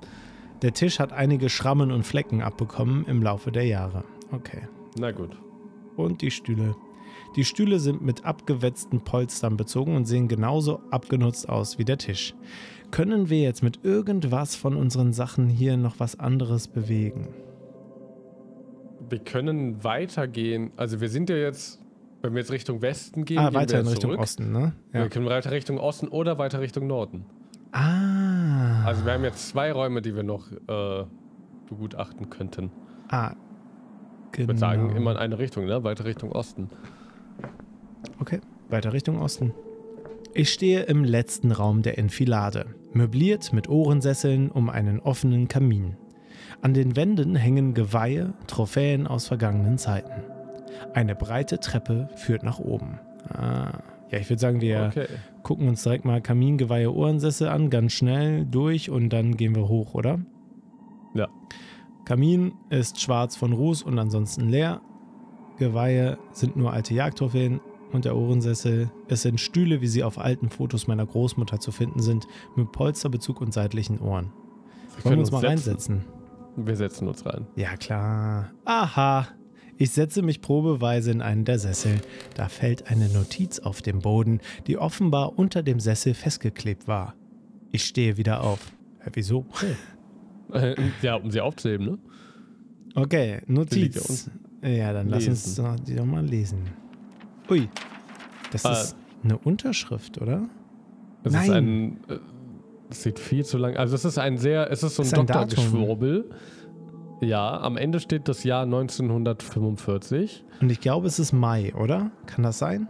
[0.62, 4.04] Der Tisch hat einige Schrammen und Flecken abbekommen im Laufe der Jahre.
[4.32, 4.68] Okay.
[4.98, 5.32] Na gut.
[5.96, 6.76] Und die Stühle.
[7.36, 12.34] Die Stühle sind mit abgewetzten Polstern bezogen und sehen genauso abgenutzt aus wie der Tisch.
[12.92, 17.28] Können wir jetzt mit irgendwas von unseren Sachen hier noch was anderes bewegen?
[19.10, 20.72] Wir können weitergehen.
[20.78, 21.82] Also wir sind ja jetzt,
[22.22, 24.22] wenn wir jetzt Richtung Westen gehen, ah, gehen weiter in Richtung zurück.
[24.22, 24.74] Osten, ne?
[24.92, 27.26] Wir können weiter Richtung Osten oder weiter Richtung Norden.
[27.76, 28.84] Ah.
[28.86, 31.04] Also wir haben jetzt zwei Räume, die wir noch äh,
[31.70, 32.72] begutachten könnten.
[33.10, 33.32] ah.
[34.32, 34.50] Ich Genau.
[34.50, 35.86] würde sagen, immer in eine Richtung, ne?
[35.86, 36.70] Weiter Richtung Osten.
[38.20, 39.54] Okay, weiter Richtung Osten.
[40.34, 45.96] Ich stehe im letzten Raum der Enfilade, möbliert mit Ohrensesseln um einen offenen Kamin.
[46.62, 50.12] An den Wänden hängen Geweihe, Trophäen aus vergangenen Zeiten.
[50.94, 53.00] Eine breite Treppe führt nach oben.
[53.30, 53.80] Ah,
[54.12, 55.08] ja, ich würde sagen, wir Okay.
[55.44, 59.94] gucken uns direkt mal Kamingeweihe, Ohrensessel an, ganz schnell durch und dann gehen wir hoch,
[59.94, 60.20] oder?
[61.14, 61.28] Ja.
[62.06, 64.82] Kamin ist schwarz von Ruß und ansonsten leer.
[65.58, 67.62] Geweihe sind nur alte Jagdtrophäen
[67.94, 68.92] und der Ohrensessel.
[69.08, 73.42] Es sind Stühle, wie sie auf alten Fotos meiner Großmutter zu finden sind, mit Polsterbezug
[73.42, 74.26] und seitlichen Ohren.
[74.26, 74.34] Wollen
[74.98, 76.06] wir können uns mal uns reinsetzen?
[76.58, 77.48] Wir setzen uns rein.
[77.56, 78.52] Ja, klar.
[78.66, 79.28] Aha.
[79.78, 82.00] Ich setze mich probeweise in einen der Sessel.
[82.36, 87.14] Da fällt eine Notiz auf dem Boden, die offenbar unter dem Sessel festgeklebt war.
[87.72, 88.60] Ich stehe wieder auf.
[89.00, 89.46] Hä, wieso?
[90.54, 91.98] Äh, ja, um sie aufzuheben, ne?
[92.94, 94.30] Okay, Notiz.
[94.62, 95.76] Ja, dann lass uns Lesen.
[95.88, 96.60] die doch mal lesen.
[97.50, 97.68] Ui.
[98.52, 98.74] Das Ah.
[98.74, 100.48] ist eine Unterschrift, oder?
[101.24, 101.44] Es Nein.
[101.44, 101.98] ist ein.
[102.16, 102.20] äh,
[102.90, 103.76] Das sieht viel zu lang.
[103.76, 105.66] Also es ist ein sehr, es ist so ein ein Datum.
[107.22, 110.44] Ja, am Ende steht das Jahr 1945.
[110.62, 112.12] Und ich glaube, es ist Mai, oder?
[112.26, 112.88] Kann das sein?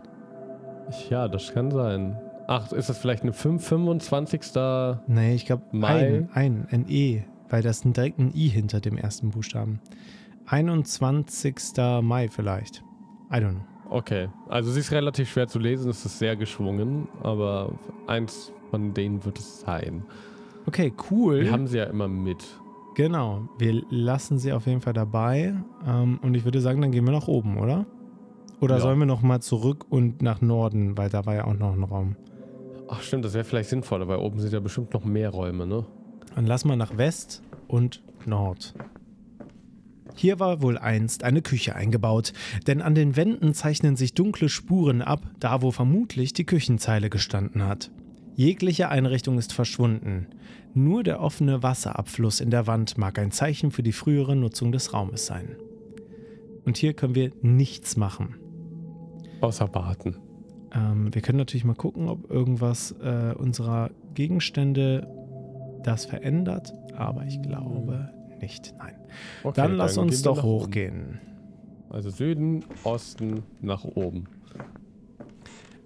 [1.09, 2.17] Ja, das kann sein.
[2.47, 4.41] Ach, ist das vielleicht eine 5, 25.
[5.07, 6.07] Nee, ich glaube Mai.
[6.07, 9.79] ein, ein, ein E, weil das ist direkt ein I hinter dem ersten Buchstaben.
[10.47, 11.55] 21.
[12.01, 12.83] Mai vielleicht.
[13.31, 13.65] I don't know.
[13.89, 17.71] Okay, also sie ist relativ schwer zu lesen, es ist sehr geschwungen, aber
[18.07, 20.03] eins von denen wird es sein.
[20.65, 21.41] Okay, cool.
[21.41, 22.43] Wir haben sie ja immer mit.
[22.95, 25.53] Genau, wir lassen sie auf jeden Fall dabei.
[25.85, 27.85] Ähm, und ich würde sagen, dann gehen wir nach oben, oder?
[28.59, 28.81] Oder Ja.
[28.81, 31.83] sollen wir noch mal zurück und nach Norden, weil da war ja auch noch ein
[31.83, 32.15] Raum.
[32.87, 35.85] Ach stimmt, das wäre vielleicht sinnvoller, weil oben sind ja bestimmt noch mehr Räume, ne?
[36.35, 38.73] Dann lass mal nach West und Nord.
[40.15, 42.31] Hier war wohl einst eine Küche eingebaut,
[42.67, 47.65] denn an den Wänden zeichnen sich dunkle Spuren ab, da wo vermutlich die Küchenzeile gestanden
[47.65, 47.91] hat.
[48.35, 50.27] Jegliche Einrichtung ist verschwunden.
[50.73, 54.93] Nur der offene Wasserabfluss in der Wand mag ein Zeichen für die frühere Nutzung des
[54.93, 55.55] Raumes sein.
[56.65, 58.35] Und hier können wir nichts machen.
[59.39, 60.17] Außer warten.
[60.73, 65.07] Ähm, wir können natürlich mal gucken, ob irgendwas äh, unserer Gegenstände
[65.83, 68.09] das verändert, aber ich glaube
[68.41, 68.73] nicht.
[68.77, 68.95] Nein.
[69.43, 70.65] Okay, dann lass uns gehen wir doch nach oben.
[70.65, 71.21] hochgehen.
[71.89, 74.25] Also Süden, Osten, nach oben.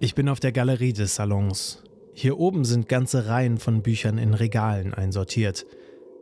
[0.00, 1.84] Ich bin auf der Galerie des Salons.
[2.12, 5.66] Hier oben sind ganze Reihen von Büchern in Regalen einsortiert.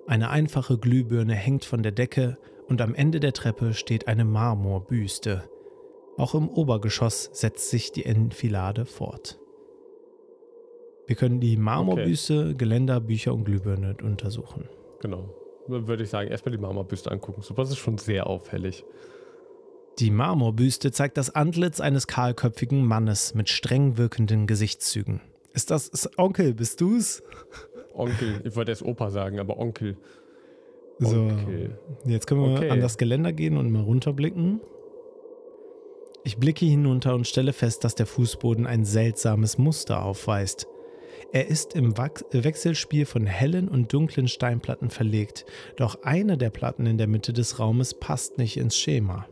[0.06, 5.44] Eine einfache Glühbirne hängt von der Decke und am Ende der Treppe steht eine Marmorbüste.
[6.16, 9.38] Auch im Obergeschoss setzt sich die Enfilade fort.
[11.06, 14.68] Wir können die Marmorbüste, Geländer, Bücher und Glühbirne untersuchen.
[15.00, 15.34] Genau.
[15.68, 17.42] Dann Würde ich sagen, erstmal die Mama-Büste angucken.
[17.42, 18.84] So was ist schon sehr auffällig.
[19.98, 25.20] Die Marmorbüste zeigt das Antlitz eines kahlköpfigen Mannes mit streng wirkenden Gesichtszügen.
[25.52, 27.22] Ist das ist Onkel, bist du's?
[27.94, 29.96] Onkel, ich wollte erst Opa sagen, aber Onkel.
[30.98, 31.78] So, Onkel.
[32.04, 32.70] jetzt können wir Okay.
[32.70, 34.60] an das Geländer gehen und mal runterblicken.
[36.24, 40.66] Ich blicke hinunter und stelle fest, dass der Fußboden ein seltsames Muster aufweist.
[41.32, 45.44] Er ist im Wechselspiel von hellen und dunklen Steinplatten verlegt,
[45.76, 49.26] doch eine der Platten in der Mitte des Raumes passt nicht ins Schema.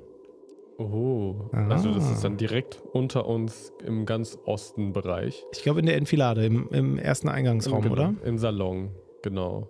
[0.78, 1.68] Oh, Ah.
[1.68, 5.44] also das ist dann direkt unter uns im ganz Osten-Bereich.
[5.52, 8.14] Ich glaube in der Enfilade, im, im ersten Eingangsraum, Genau, oder?
[8.24, 8.90] Im Salon,
[9.22, 9.68] genau.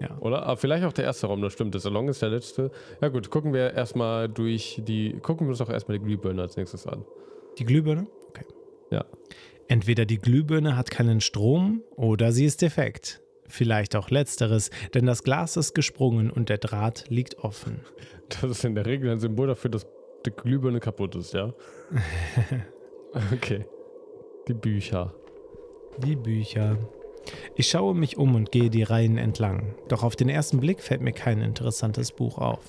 [0.00, 0.16] Ja.
[0.20, 0.42] Oder?
[0.44, 1.74] Aber vielleicht auch der erste Raum, das stimmt.
[1.74, 2.70] Der Salon ist der letzte.
[3.00, 6.56] Ja gut, gucken wir erstmal durch die, gucken wir uns doch erstmal die Glühbirne als
[6.56, 7.04] nächstes an.
[7.58, 8.06] Die Glühbirne?
[8.28, 8.44] Okay.
[8.90, 9.04] Ja.
[9.66, 13.22] Entweder die Glühbirne hat keinen Strom oder sie ist defekt.
[13.50, 17.80] Vielleicht auch letzteres, denn das Glas ist gesprungen und der Draht liegt offen.
[18.28, 19.86] Das ist in der Regel ein Symbol dafür, dass
[20.30, 21.52] die Glühbirne kaputt ist, ja?
[23.32, 23.64] okay.
[24.46, 25.14] Die Bücher.
[25.98, 26.78] Die Bücher.
[27.56, 29.74] Ich schaue mich um und gehe die Reihen entlang.
[29.88, 32.60] Doch auf den ersten Blick fällt mir kein interessantes Buch auf.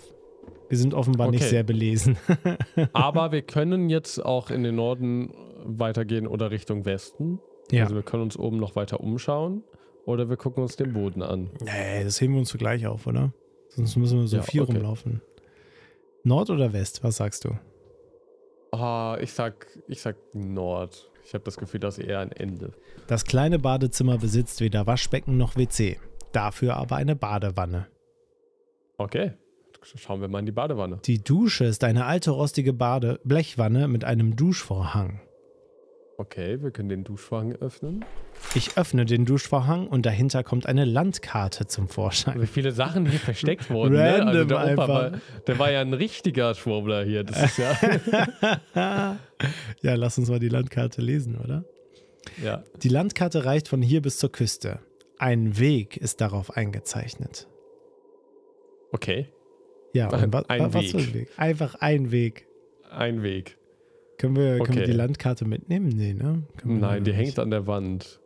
[0.68, 1.50] Wir sind offenbar nicht Okay.
[1.50, 2.18] sehr belesen.
[2.94, 5.34] Aber wir können jetzt auch in den Norden
[5.66, 7.40] weitergehen oder Richtung Westen.
[7.72, 7.84] ja.
[7.84, 9.64] Also wir können uns oben noch weiter umschauen
[10.06, 11.50] oder wir gucken uns den Boden an.
[11.64, 13.34] Nee, das heben wir uns zugleich auf, oder?
[13.70, 14.74] Sonst müssen wir so Ja, viel okay.
[14.74, 15.22] rumlaufen.
[16.24, 17.04] Nord oder West?
[17.04, 17.58] Was sagst du?
[18.72, 21.10] Ah, ich sag, ich sag Nord.
[21.26, 22.74] Ich habe das Gefühl, das ist eher ein Ende.
[23.08, 26.00] Das kleine Badezimmer besitzt weder Waschbecken noch WC.
[26.32, 27.88] Dafür aber eine Badewanne.
[28.98, 29.34] Okay.
[29.82, 31.00] Schauen wir mal in die Badewanne.
[31.06, 35.22] Die Dusche ist eine alte rostige Bade Blechwanne mit einem Duschvorhang.
[36.20, 38.04] Okay, wir können den Duschvorhang öffnen.
[38.54, 42.42] Ich öffne den Duschvorhang und dahinter kommt eine Landkarte zum Vorschein.
[42.42, 43.94] Wie viele Sachen hier versteckt wurden.
[43.94, 44.04] ne?
[44.04, 45.12] Also Random der Opa war,
[45.48, 47.24] der war ja ein richtiger Schwurbler hier.
[47.24, 47.74] Das ist ja.
[49.82, 51.64] ja, lass uns mal die Landkarte lesen, oder?
[52.44, 52.66] ja.
[52.84, 54.80] Die Landkarte reicht von hier bis zur Küste.
[55.20, 57.48] Ein Weg ist darauf eingezeichnet.
[58.92, 59.30] Okay.
[59.94, 61.14] Ja, Ein- wa ein was für ein Weg.
[61.14, 61.30] Weg?
[61.38, 62.46] Einfach ein Weg.
[62.92, 63.56] Ein Weg.
[64.20, 64.86] Können wir, können wir Okay.
[64.86, 65.88] die Landkarte mitnehmen?
[65.88, 66.44] Nee, ne?
[66.64, 68.20] Nein, die hängt an der Wand.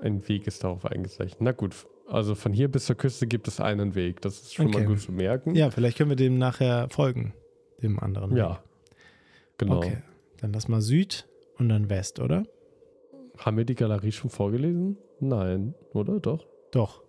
[0.00, 1.40] Ein Weg ist darauf eingezeichnet.
[1.40, 1.74] Na gut.
[2.06, 4.20] Also von hier bis zur Küste gibt es einen Weg.
[4.20, 4.78] Das ist schon Okay.
[4.78, 5.54] mal gut zu merken.
[5.54, 7.34] Ja, vielleicht können wir dem nachher folgen.
[7.82, 8.30] Dem anderen.
[8.30, 8.38] Weg.
[8.38, 8.62] Ja.
[9.58, 9.78] Genau.
[9.78, 9.98] Okay.
[10.40, 11.26] Dann lass mal Süd
[11.58, 12.44] und dann West, oder?
[13.38, 14.96] Haben wir die Galerie schon vorgelesen?
[15.20, 16.20] Nein, oder?
[16.20, 16.46] Doch.
[16.70, 17.02] Doch.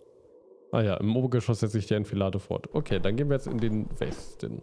[0.72, 2.68] Ah ja, im Obergeschoss setzt sich die Enfilade fort.
[2.72, 4.62] Okay, dann gehen wir jetzt in den Westen.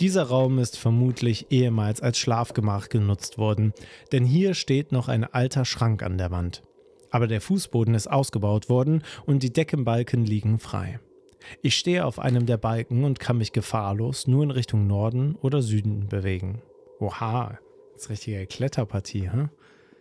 [0.00, 3.74] Dieser Raum ist vermutlich ehemals als Schlafgemach genutzt worden,
[4.12, 6.62] denn hier steht noch ein alter Schrank an der Wand.
[7.10, 11.00] Aber der Fußboden ist ausgebaut worden und die Deckenbalken liegen frei.
[11.60, 15.60] Ich stehe auf einem der Balken und kann mich gefahrlos nur in Richtung Norden oder
[15.60, 16.62] Süden bewegen.
[16.98, 17.58] Oha,
[17.92, 19.48] das ist richtige Kletterpartie, hä?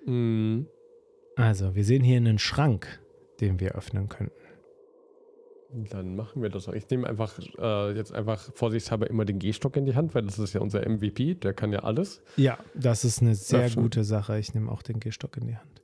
[0.10, 0.68] Mhm.
[1.36, 3.02] Also, wir sehen hier einen Schrank,
[3.42, 4.34] den wir öffnen könnten.
[5.72, 6.68] Dann machen wir das.
[6.68, 6.74] auch.
[6.74, 10.40] Ich nehme einfach äh, jetzt einfach vorsichtshalber immer den Gehstock in die Hand, weil das
[10.40, 12.22] ist ja unser MVP, der kann ja alles.
[12.38, 13.84] Ja, das ist eine sehr Öffnen.
[13.84, 14.40] gute Sache.
[14.40, 15.82] Ich nehme auch den Gehstock in die Hand.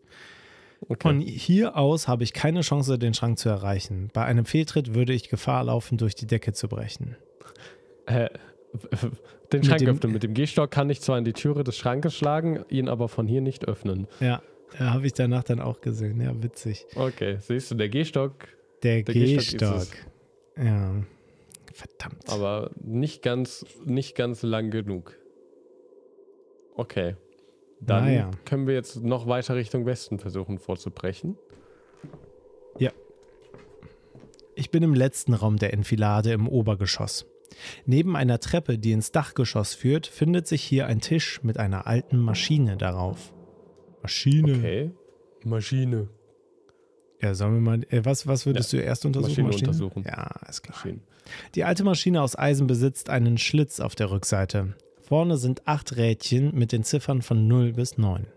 [0.87, 0.97] Okay.
[1.01, 4.09] Von hier aus habe ich keine Chance, den Schrank zu erreichen.
[4.13, 7.15] Bei einem Fehltritt würde ich Gefahr laufen, durch die Decke zu brechen.
[8.07, 8.29] Äh,
[9.53, 10.11] den Schrank dem- öffnen.
[10.13, 13.27] Mit dem Gehstock kann ich zwar in die Türe des Schrankes schlagen, ihn aber von
[13.27, 14.07] hier nicht öffnen.
[14.19, 14.41] Ja,
[14.79, 16.19] ja habe ich danach dann auch gesehen.
[16.21, 16.85] Ja, witzig.
[16.95, 18.33] Okay, siehst du, der Gehstock,
[18.83, 19.59] Der, Der ist
[20.57, 21.03] Ja.
[21.73, 22.29] Verdammt.
[22.29, 25.17] aber nicht ganz, nicht ganz lang genug.
[26.75, 27.15] Okay.
[27.81, 28.31] Dann Naja.
[28.45, 31.38] können wir jetzt noch weiter Richtung Westen versuchen vorzubrechen.
[34.57, 37.25] Ich bin im letzten Raum der Enfilade im Obergeschoss.
[37.85, 42.17] Neben einer Treppe, die ins Dachgeschoss führt, findet sich hier ein Tisch mit einer alten
[42.19, 43.33] Maschine darauf.
[44.01, 44.53] Maschine.
[44.55, 44.91] Okay.
[45.43, 46.07] Maschine.
[47.21, 47.82] Ja, sollen wir mal.
[47.89, 49.45] Äh, was, was würdest du erst untersuchen?
[49.45, 50.04] Maschine untersuchen.
[50.06, 50.75] Ja, ist klar.
[50.78, 51.01] Maschinen.
[51.56, 54.75] Die alte Maschine aus Eisen besitzt einen Schlitz auf der Rückseite.
[55.01, 58.28] Vorne sind acht Rädchen mit den Ziffern von 0 bis 9.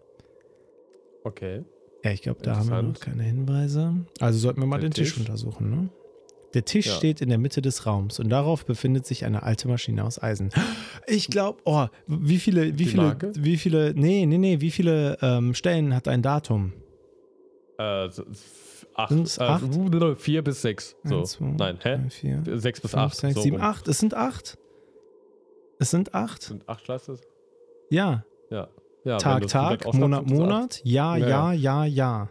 [1.25, 1.65] Okay.
[2.05, 3.95] Ja, ich glaube, da haben wir noch keine Hinweise.
[4.21, 5.19] Also sollten wir mal Der den Tisch, Tisch.
[5.21, 5.89] untersuchen, ne?
[6.55, 6.93] Der Tisch Ja.
[6.95, 10.49] steht in der Mitte des Raums und darauf befindet sich eine alte Maschine aus Eisen.
[11.07, 13.33] Ich glaube, oh, wie viele, wie Die viele, Marke?
[13.37, 16.73] wie viele, nee, nee, nee, wie viele ähm, Stellen hat ein Datum?
[17.77, 18.09] Äh,
[18.99, 19.71] s- f- acht, Sind's äh, acht?
[19.71, 20.97] blablabla, vier bis sechs.
[21.05, 21.19] So.
[21.21, 21.97] Eins, zwei, Nein, hä?
[21.97, 23.17] drei, vier, Sechs bis fünf, acht.
[23.17, 23.65] sechs, so sieben, rum.
[23.65, 23.89] acht.
[23.89, 24.59] Es sind acht.
[25.79, 26.43] Es sind acht.
[26.43, 27.19] Sind acht Schlüssel?
[27.91, 28.25] Ja.
[28.51, 28.69] Ja.
[29.05, 30.27] ja Tag, Tag, Monat.
[30.27, 30.81] Monat.
[30.85, 32.31] Ja, Ja, ja, ja, ja.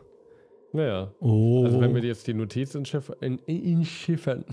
[0.73, 1.11] Naja.
[1.21, 1.63] Oh.
[1.65, 4.43] Also wenn wir jetzt die Notiz entschiff- in, in, inschiffern.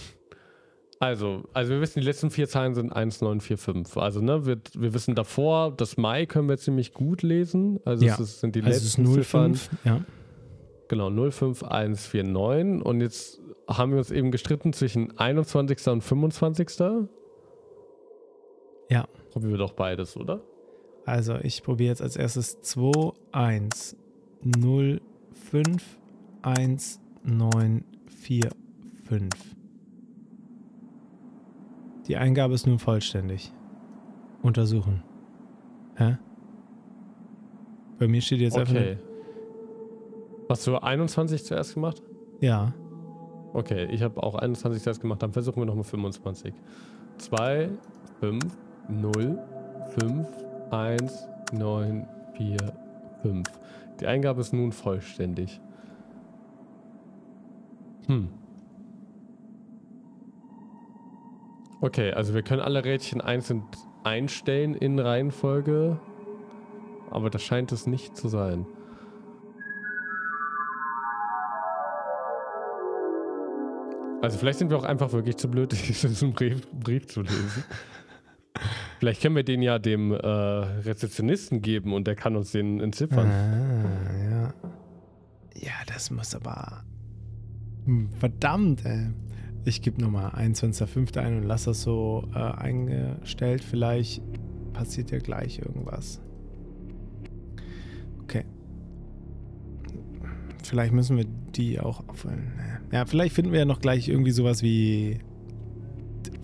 [1.01, 3.97] Also, also wir wissen, die letzten vier Zahlen sind 1945.
[4.01, 7.81] Also, ne, wir, wir wissen davor, das Mai können wir ziemlich gut lesen.
[7.85, 8.15] Also Ja.
[8.15, 9.55] es ist, sind die also es ist letzten Ziffern.
[9.55, 9.71] 05.
[9.85, 10.01] Ja.
[10.89, 12.85] Genau, 05149.
[12.85, 15.89] Und jetzt haben wir uns eben gestritten zwischen 21.
[15.89, 16.71] und 25.
[18.91, 19.07] Ja.
[19.31, 20.43] Probieren wir doch beides, oder?
[21.07, 23.97] Also ich probiere jetzt als erstes 2, 1,
[24.43, 25.01] 0,
[25.51, 25.99] 5,
[26.43, 28.51] 1, 9, 4,
[29.05, 29.29] 5.
[32.07, 33.53] Die Eingabe ist nun vollständig.
[34.43, 35.03] Untersuchen.
[35.97, 36.19] Hä?
[37.99, 38.99] Bei mir steht jetzt einfach Okay.
[40.49, 42.03] Hast du 21 zuerst gemacht?
[42.41, 42.73] ja.
[43.55, 45.23] Okay, ich habe auch 21 zuerst gemacht.
[45.23, 46.53] Dann versuchen wir nochmal 25.
[47.19, 47.71] 2,
[48.19, 48.45] 5,
[48.89, 49.39] 0,
[50.01, 50.29] 5,
[50.73, 52.57] 1, 9, 4,
[53.23, 53.49] 5.
[54.01, 55.61] Die Eingabe ist nun vollständig.
[58.09, 58.29] Hm.
[61.81, 63.63] Okay, also wir können alle Rädchen einzeln
[64.03, 66.01] einstellen in Reihenfolge,
[67.11, 68.67] aber das scheint es nicht zu sein.
[74.25, 77.65] Also vielleicht sind wir auch einfach wirklich zu blöd, diesen Brief, Brief zu lesen.
[78.99, 83.29] vielleicht können wir den ja dem äh, Rezeptionisten geben und der kann uns den entziffern.
[83.29, 84.55] Ah, ja.
[85.57, 86.85] Ja, das muss aber.
[87.85, 89.11] Hm, Verdammt, ey.
[89.67, 91.19] Ich gebe nochmal 21.05.
[91.19, 93.65] ein und lasse das so äh, eingestellt.
[93.65, 94.23] Vielleicht
[94.75, 96.21] passiert ja gleich irgendwas.
[98.23, 98.45] Okay.
[100.63, 102.53] Vielleicht müssen wir die auch auffüllen.
[102.93, 105.19] Ja, vielleicht finden wir ja noch gleich irgendwie sowas wie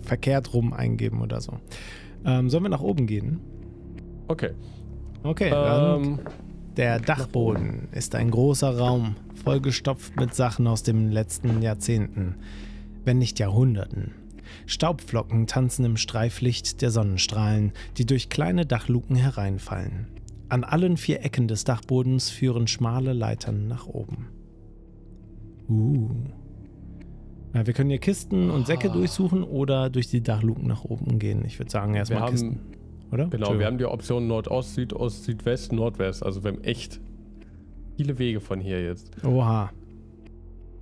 [0.01, 1.53] verkehrt rum eingeben oder so.
[2.25, 3.39] Ähm, sollen wir nach oben gehen?
[4.27, 4.51] Okay.
[5.23, 6.19] Okay, dann Ähm,
[6.77, 12.35] der Dachboden ist ein großer Raum, vollgestopft mit Sachen aus den letzten Jahrzehnten,
[13.03, 14.13] wenn nicht Jahrhunderten.
[14.65, 20.07] Staubflocken tanzen im Streiflicht der Sonnenstrahlen, die durch kleine Dachluken hereinfallen.
[20.49, 24.27] An allen vier Ecken des Dachbodens führen schmale Leitern nach oben.
[25.71, 26.09] Uh.
[27.53, 28.93] Ja, wir können hier Kisten und Säcke Ah.
[28.93, 31.43] durchsuchen oder durch die Dachluken nach oben gehen.
[31.45, 32.59] Ich würde sagen, erstmal Kisten,
[33.11, 33.27] oder?
[33.27, 36.23] genau, wir haben die Option Nordost, Südost, Südwest, Nordwest.
[36.23, 36.99] Also wir haben echt
[37.97, 39.11] viele Wege von hier jetzt.
[39.25, 39.71] Oha.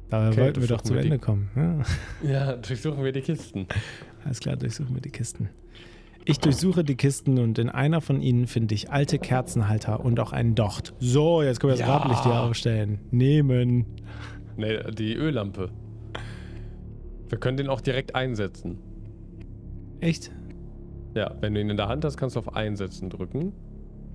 [0.10, 1.49] Da Okay, wollten wir doch zum wir die- Ende kommen.
[1.56, 1.80] Ja.
[2.30, 3.67] Ja, durchsuchen wir die Kisten.
[4.25, 5.49] Alles klar, durchsuchen wir die Kisten.
[6.25, 10.32] Ich durchsuche die Kisten und in einer von ihnen finde ich alte Kerzenhalter und auch
[10.34, 10.93] einen Docht.
[10.99, 11.97] So, jetzt können wir das Ja.
[11.97, 12.99] Grablicht hier aufstellen.
[13.10, 13.86] Nehmen.
[14.60, 15.72] Ne, die Öllampe.
[17.30, 18.78] Wir können den auch direkt einsetzen.
[20.02, 20.32] Echt?
[21.15, 23.54] Ja, wenn du ihn in der Hand hast, kannst du auf Einsetzen drücken.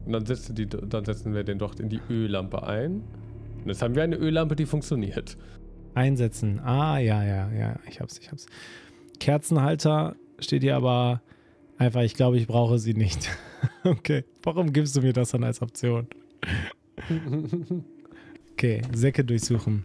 [0.05, 2.97] Und dann, die, dann setzen wir den Docht in die Öllampe ein.
[3.63, 5.39] Und jetzt haben wir eine Öllampe, die funktioniert.
[5.95, 6.61] Einsetzen.
[6.61, 7.77] Ah, ja, ja, ja.
[7.89, 8.45] Ich hab's, ich hab's.
[9.21, 11.23] Kerzenhalter steht hier aber
[11.79, 13.31] einfach, ich glaube, ich brauche sie nicht.
[13.85, 14.25] okay.
[14.43, 16.07] Warum gibst du mir das dann als Option?
[18.57, 19.85] Okay, Säcke durchsuchen.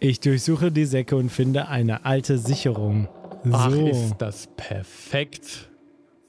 [0.00, 3.08] Ich durchsuche die Säcke und finde eine alte Sicherung.
[3.44, 3.50] So.
[3.54, 5.70] Ach, ist das perfekt.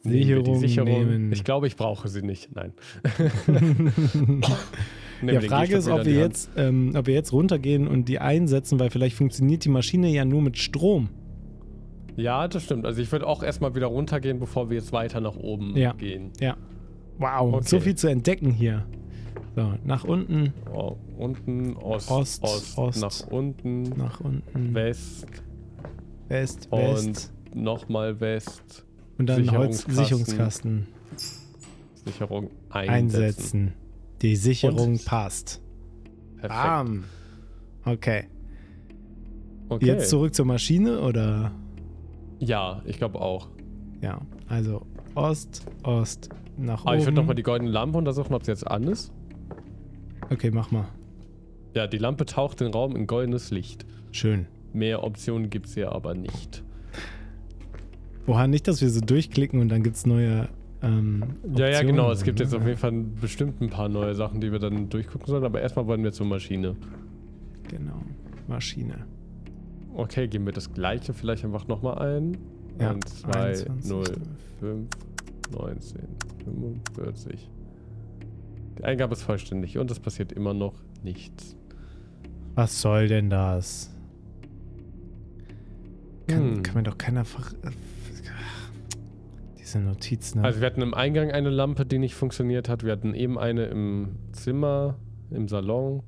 [0.04, 0.90] Sicherung die Sicherung.
[0.90, 1.32] nehmen.
[1.34, 2.50] Ich glaube, ich brauche sie nicht.
[2.56, 2.74] Nein.
[5.20, 8.08] Ja, Nehmen den Frage ist, ob wir, die jetzt, ähm, ob wir jetzt runtergehen und
[8.08, 11.10] die einsetzen, weil vielleicht funktioniert die Maschine ja nur mit Strom.
[12.18, 12.86] Ja, das stimmt.
[12.86, 15.94] Also ich würde auch erstmal wieder runtergehen, bevor wir jetzt weiter nach oben Ja.
[15.94, 16.30] gehen.
[16.40, 16.56] Ja.
[17.18, 17.66] Wow, Okay.
[17.68, 18.86] so viel zu entdecken hier.
[19.58, 23.02] So, nach unten, Oh, unten, Ost, Ost, Ost, Ost.
[23.02, 25.26] nach unten, nach unten, West
[26.28, 27.34] West, und West.
[27.56, 28.86] nochmal West.
[29.18, 30.86] Und dann Holz Sicherungskasten.
[32.06, 32.94] Sicherung einsetzen.
[32.94, 33.74] einsetzen.
[34.22, 35.60] Die Sicherung Und- passt.
[36.36, 36.54] Perfekt.
[36.54, 37.04] Bam.
[37.84, 38.26] Okay.
[39.70, 39.86] Okay.
[39.88, 41.52] Jetzt zurück zur Maschine oder?
[42.38, 43.48] Ja, ich glaube auch.
[44.04, 47.00] Ja, also Ost, Ost, nach Aber oben.
[47.00, 49.12] ich würde nochmal die goldene Lampe untersuchen, ob sie jetzt an ist.
[50.30, 50.86] Okay, mach mal.
[51.74, 53.86] Ja, die Lampe taucht den Raum in goldenes Licht.
[54.12, 54.48] Schön.
[54.74, 56.64] Mehr Optionen gibt es hier aber nicht.
[58.26, 60.50] Oha, nicht, dass wir so durchklicken und dann gibt es neue.
[60.82, 61.24] Ähm,
[61.56, 62.12] Ja, ja, genau.
[62.12, 62.46] Es gibt ne?
[62.46, 65.44] jetzt auf jeden Fall bestimmt ein paar neue Sachen, die wir dann durchgucken sollen.
[65.44, 66.76] Aber erstmal wollen wir zur Maschine.
[67.70, 68.02] Genau.
[68.48, 69.06] Maschine.
[69.96, 72.38] Okay, geben wir das gleiche vielleicht einfach nochmal ein.
[72.80, 74.04] Ja, 1, 2, 21, 0,
[74.60, 74.90] 5,
[75.52, 76.02] 19,
[76.44, 77.50] 45.
[78.78, 81.56] Die Eingabe ist vollständig und es passiert immer noch nichts.
[82.56, 83.92] Was soll denn das?
[86.28, 86.64] Kann, Hm.
[86.64, 87.44] kann mir doch keiner ver
[89.60, 90.40] Diese Notizen.
[90.46, 92.84] Also wir hatten im Eingang eine Lampe, die nicht funktioniert hat.
[92.84, 94.96] Wir hatten eben eine im Zimmer,
[95.32, 96.04] im Salon.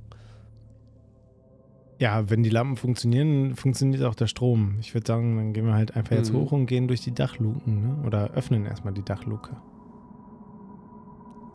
[2.01, 4.77] ja, wenn die Lampen funktionieren, funktioniert auch der Strom.
[4.79, 6.37] Ich würde sagen, dann gehen wir halt einfach jetzt Mhm.
[6.37, 8.07] hoch und gehen durch die Dachluken, ne?
[8.07, 9.57] Oder öffnen erstmal die Dachluke.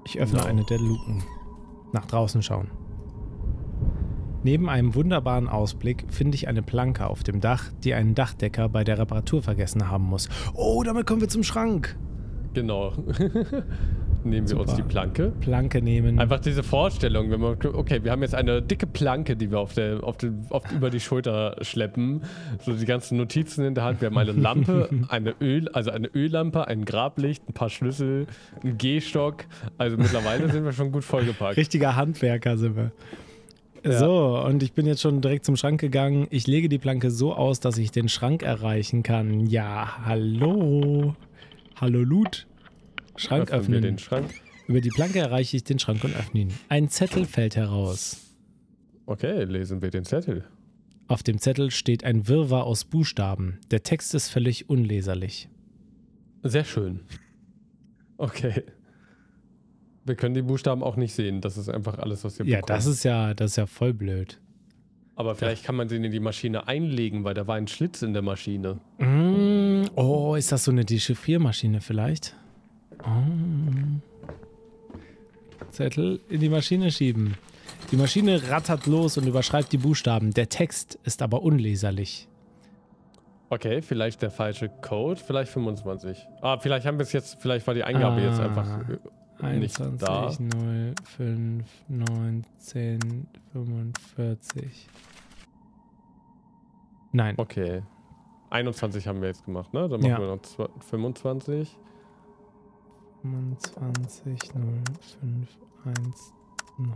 [0.05, 0.45] Ich öffne No.
[0.45, 1.23] eine der Luken.
[1.93, 2.71] Nach draußen schauen.
[4.43, 8.85] Neben einem wunderbaren Ausblick finde ich eine Planke auf dem Dach, die einen Dachdecker bei
[8.85, 10.29] der Reparatur vergessen haben muss.
[10.53, 11.97] Oh, damit kommen wir zum Schrank.
[12.53, 12.93] Genau.
[14.25, 14.83] Nehmen wir uns Super.
[14.83, 15.33] die Planke.
[15.41, 16.19] Planke nehmen.
[16.19, 19.75] Einfach diese Vorstellung, wenn man, okay, wir haben jetzt eine dicke Planke, die wir auf
[19.75, 22.23] der, auf den, auf, über die Schulter schleppen.
[22.65, 24.01] So die ganzen Notizen in der Hand.
[24.01, 28.27] Wir haben eine Lampe, eine Öl, also eine Öllampe, ein Grablicht, ein paar Schlüssel,
[28.63, 29.45] einen Gehstock.
[29.77, 31.57] Also mittlerweile sind wir schon gut vollgepackt.
[31.57, 32.93] Richtiger Handwerker sind wir.
[33.85, 33.99] Ja.
[33.99, 36.27] So, und ich bin jetzt schon direkt zum Schrank gegangen.
[36.31, 39.47] Ich lege die Planke so aus, dass ich den Schrank erreichen kann.
[39.47, 41.15] Ja, hallo.
[41.79, 42.47] Hallo Lut.
[43.17, 43.83] Schrank Öffnen wir öffnen.
[43.83, 44.31] den Schrank.
[44.67, 46.55] Über die Planke erreiche ich den Schrank und öffne ihn.
[46.69, 48.21] Ein Zettel fällt heraus.
[49.07, 50.45] Okay, lesen wir den Zettel.
[51.07, 53.59] Auf dem Zettel steht ein Wirrwarr aus Buchstaben.
[53.71, 55.49] Der Text ist völlig unleserlich.
[56.43, 57.01] Sehr schön.
[58.17, 58.63] Okay.
[60.07, 61.41] Wir können die Buchstaben auch nicht sehen.
[61.41, 62.77] Das ist einfach alles, was wir Ja, bekommen.
[62.77, 64.41] das ist ja, das ist ja voll blöd.
[65.17, 68.13] Aber vielleicht kann man sie in die Maschine einlegen, weil da war ein Schlitz in
[68.15, 68.81] der Maschine.
[68.99, 72.35] Mm, oh, ist das so eine Dechiffriermaschine vielleicht?
[73.07, 73.11] Oh.
[75.71, 77.35] Zettel in die Maschine schieben.
[77.91, 80.33] Die Maschine rattert los und überschreibt die Buchstaben.
[80.33, 82.29] Der Text ist aber unleserlich.
[83.51, 86.27] Okay, vielleicht der falsche Code, vielleicht 25.
[86.41, 88.25] Ah, vielleicht haben wir es jetzt, vielleicht war die Eingabe Ah.
[88.25, 88.67] jetzt einfach
[89.43, 90.59] äh, nicht 21, da.
[90.59, 94.89] 0, 5, 19, 45.
[97.13, 97.35] Nein.
[97.37, 97.83] Okay.
[98.51, 99.89] 21 haben wir jetzt gemacht, ne?
[99.89, 100.19] Dann machen Ja.
[100.19, 101.77] wir noch zwei- 25.
[103.25, 104.65] 25, 0,
[105.21, 105.49] 5,
[105.87, 106.35] 1,
[106.77, 106.95] 9.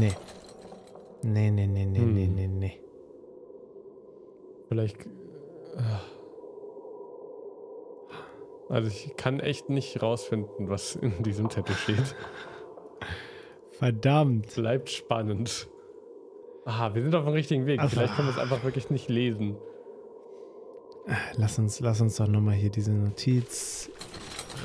[0.00, 0.12] Nee.
[1.22, 2.12] Nee, nee, nee, nee, Hm.
[2.14, 2.80] nee, nee, nee.
[4.68, 5.06] Vielleicht.
[5.06, 5.82] äh,
[8.68, 12.16] Also ich kann echt nicht rausfinden, was in diesem Zettel steht.
[13.70, 14.52] Verdammt.
[14.56, 15.68] Bleibt spannend.
[16.64, 17.78] Aha, wir sind auf dem richtigen Weg.
[17.80, 17.88] Ach.
[17.88, 19.56] Vielleicht können wir es einfach wirklich nicht lesen.
[21.36, 23.90] Lass uns, lass uns doch nochmal hier diese Notiz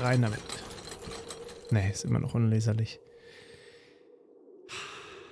[0.00, 0.40] rein damit.
[1.70, 3.00] Nee, ist immer noch unleserlich.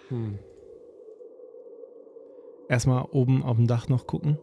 [0.09, 0.39] Hm.
[2.69, 4.39] Erstmal oben auf dem Dach noch gucken.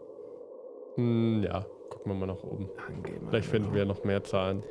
[0.95, 2.69] Hm, ja, gucken wir mal nach oben.
[3.29, 4.63] Vielleicht finden wir noch mehr Zahlen.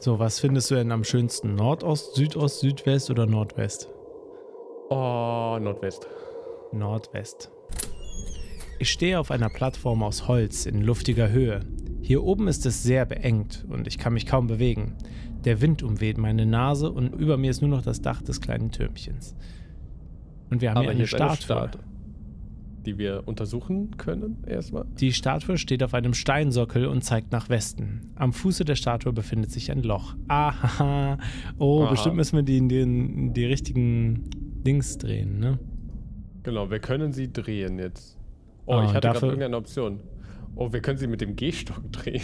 [0.00, 1.54] So, was findest du denn am schönsten?
[1.54, 3.88] Nordost, Südost, Südwest oder Nordwest?
[4.90, 6.08] Oh, Nordwest.
[6.72, 7.50] Nordwest.
[8.78, 11.60] Ich stehe auf einer Plattform aus Holz in luftiger Höhe.
[12.02, 14.96] Hier oben ist es sehr beengt und ich kann mich kaum bewegen.
[15.44, 18.70] Der Wind umweht meine Nase und über mir ist nur noch das Dach des kleinen
[18.72, 19.36] Türmchens.
[20.50, 21.68] Und wir haben hier Aber eine hier eine Statue.
[21.68, 21.80] Statue,
[22.84, 24.84] die wir untersuchen können erstmal.
[24.98, 28.12] Die Statue steht auf einem Steinsockel und zeigt nach Westen.
[28.16, 30.16] Am Fuße der Statue befindet sich ein Loch.
[30.28, 31.18] Aha.
[31.58, 31.90] Oh, Aha.
[31.90, 34.28] bestimmt müssen wir die in den, die richtigen
[34.66, 35.58] Dings drehen, ne?
[36.42, 38.18] Genau, wir können sie drehen jetzt.
[38.66, 40.00] Oh, Ah, ich hatte gerade irgendeine Option.
[40.56, 42.22] Oh, wir können sie mit dem Gehstock drehen.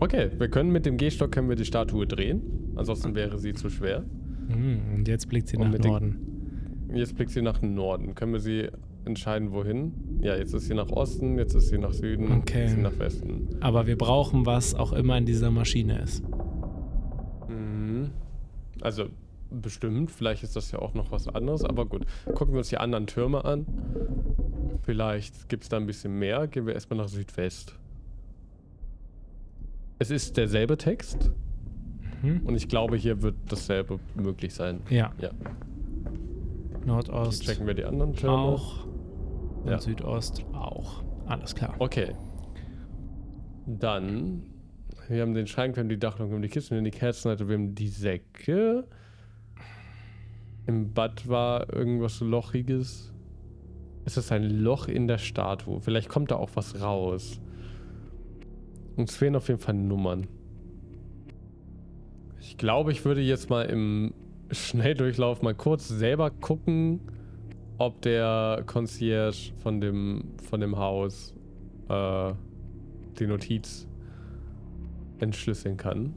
[0.00, 2.72] okay, wir können mit dem Gehstock können wir die Statue drehen.
[2.76, 4.04] Ansonsten wäre sie zu schwer.
[4.48, 6.18] Hm, und jetzt blickt sie Und nach mit den- Norden.
[6.94, 8.14] Jetzt blickt sie nach Norden.
[8.14, 8.68] Können wir sie
[9.04, 9.92] entscheiden, wohin?
[10.22, 12.60] Ja, jetzt ist sie nach Osten, jetzt ist sie nach Süden, Okay.
[12.60, 13.48] jetzt ist sie nach Westen.
[13.60, 16.24] Aber wir brauchen, was auch immer in dieser Maschine ist.
[17.48, 18.10] Mhm.
[18.80, 19.06] Also
[19.60, 22.04] bestimmt, vielleicht ist das ja auch noch was anderes, aber gut.
[22.34, 23.66] Gucken wir uns die anderen Türme an.
[24.82, 26.46] Vielleicht gibt es da ein bisschen mehr.
[26.46, 27.78] Gehen wir erstmal nach Südwest.
[29.98, 31.30] Es ist derselbe Text
[32.22, 32.40] Mhm.
[32.46, 34.80] und ich glaube, hier wird dasselbe möglich sein.
[34.90, 35.30] Ja, Ja,
[36.86, 38.36] Nordost checken wir die anderen Türme.
[38.36, 38.86] auch.
[39.64, 39.78] Und Ja.
[39.78, 41.02] Südost auch.
[41.26, 41.74] Alles klar.
[41.78, 42.12] Okay.
[43.66, 44.42] Dann,
[45.08, 46.90] wir haben den Schrank, wir haben die Dachung, wir haben die Kisten, wir haben die
[46.90, 48.86] Kerzenleiter, wir haben die Säcke.
[50.66, 53.12] Im Bad war irgendwas Lochiges.
[54.04, 55.80] Es ist ein Loch in der Statue.
[55.80, 57.40] Vielleicht kommt da auch was raus.
[58.96, 60.26] Uns fehlen auf jeden Fall Nummern.
[62.40, 64.14] Ich glaube, ich würde jetzt mal im
[64.50, 67.00] Schnelldurchlauf mal kurz selber gucken,
[67.78, 71.34] ob der Concierge von dem, von dem Haus
[71.88, 72.32] äh,
[73.18, 73.88] die Notiz
[75.18, 76.14] entschlüsseln kann.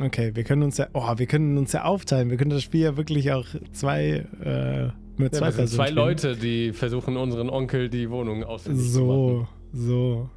[0.00, 2.30] Okay, wir können uns ja, oh, wir können uns ja aufteilen.
[2.30, 4.86] Wir können das Spiel ja wirklich auch zwei, äh,
[5.16, 5.96] mit Ja, zwei Personen zwei spielen.
[5.96, 9.48] Leute, die versuchen, unseren Onkel die Wohnung ausfindig zu machen.
[9.72, 10.30] So, so.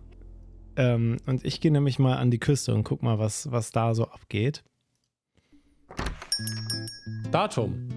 [0.76, 3.96] Ähm, und ich gehe nämlich mal an die Küste und guck mal, was, was da
[3.96, 4.64] so abgeht.
[7.32, 7.90] Datum.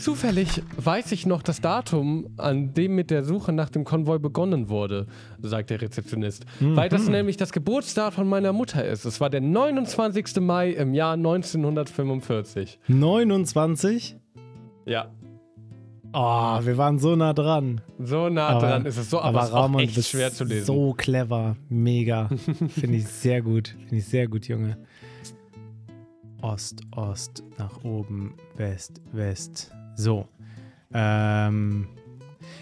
[0.00, 4.68] Zufällig weiß ich noch das Datum, an dem mit der Suche nach dem Konvoi begonnen
[4.68, 5.06] wurde,
[5.42, 6.44] sagt der Rezeptionist.
[6.60, 9.04] Weil das nämlich das Geburtsdatum von meiner Mutter ist.
[9.04, 10.40] Es war der 29.
[10.40, 12.78] Mai im Jahr 1945.
[12.88, 14.16] 29?
[14.86, 15.10] Ja,
[16.14, 17.82] Oh, wir waren so nah dran.
[17.98, 20.44] so nah Aber- dran ist es so, aber, es ist auch Ramon, echt schwer zu
[20.44, 20.64] lesen.
[20.64, 21.56] So clever.
[21.68, 22.28] Mega.
[22.68, 23.76] Finde ich sehr gut.
[23.80, 24.78] Finde ich sehr gut, Junge.
[26.40, 29.70] Ost, Ost, nach oben, West, West.
[29.98, 30.28] So.
[30.92, 31.88] Ähm.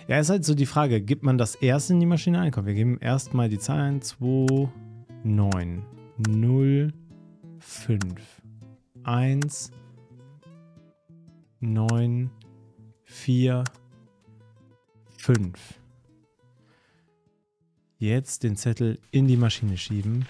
[0.08, 2.50] Ja, ist halt so die Frage, gibt man das erst in die Maschine ein?
[2.50, 4.68] Komm, wir geben erstmal die Zahlen 2,
[5.22, 5.82] 9,
[6.28, 6.92] 0,
[7.58, 8.02] 5,
[9.02, 9.70] 1,
[11.60, 12.30] 9,
[13.04, 13.64] 4,
[15.18, 15.80] 5.
[17.98, 20.26] Jetzt den Zettel in die Maschine schieben.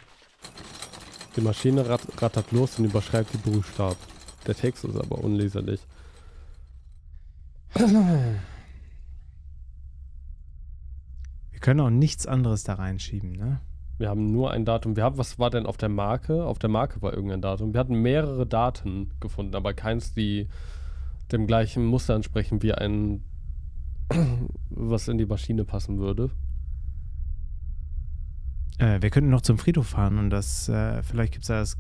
[1.37, 3.97] Die Maschine rat rattert los und überschreibt die Buchstaben.
[4.47, 5.81] Der Text ist aber unleserlich.
[11.51, 13.61] Wir können auch nichts anderes da reinschieben, ne?
[13.99, 14.95] Wir haben nur ein Datum.
[14.95, 16.45] Wir haben, was war denn auf der Marke?
[16.45, 17.73] Auf der Marke war irgendein Datum.
[17.73, 20.49] Wir hatten mehrere Daten gefunden, aber keins, die
[21.33, 23.25] dem gleichen Muster entsprechen wie ein,
[24.71, 26.31] was in die Maschine passen würde.
[28.79, 31.79] Äh, wir könnten noch zum Friedhof fahren und das, äh, vielleicht gibt es da das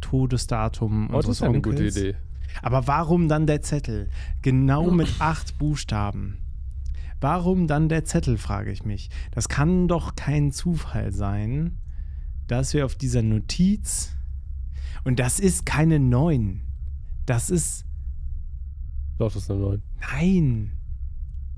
[0.00, 2.16] Todesdatum Oh, das ist eine gute Idee.
[2.62, 4.08] Aber warum dann der Zettel?
[4.42, 6.38] Genau mit acht Buchstaben.
[7.20, 9.08] Warum dann der Zettel, frage ich mich.
[9.30, 11.78] Das kann doch kein Zufall sein,
[12.46, 14.14] dass wir auf dieser Notiz,
[15.04, 16.60] und das ist keine 9,
[17.26, 17.86] das ist,
[19.18, 19.82] Doch, das ist eine 9.
[20.00, 20.72] nein,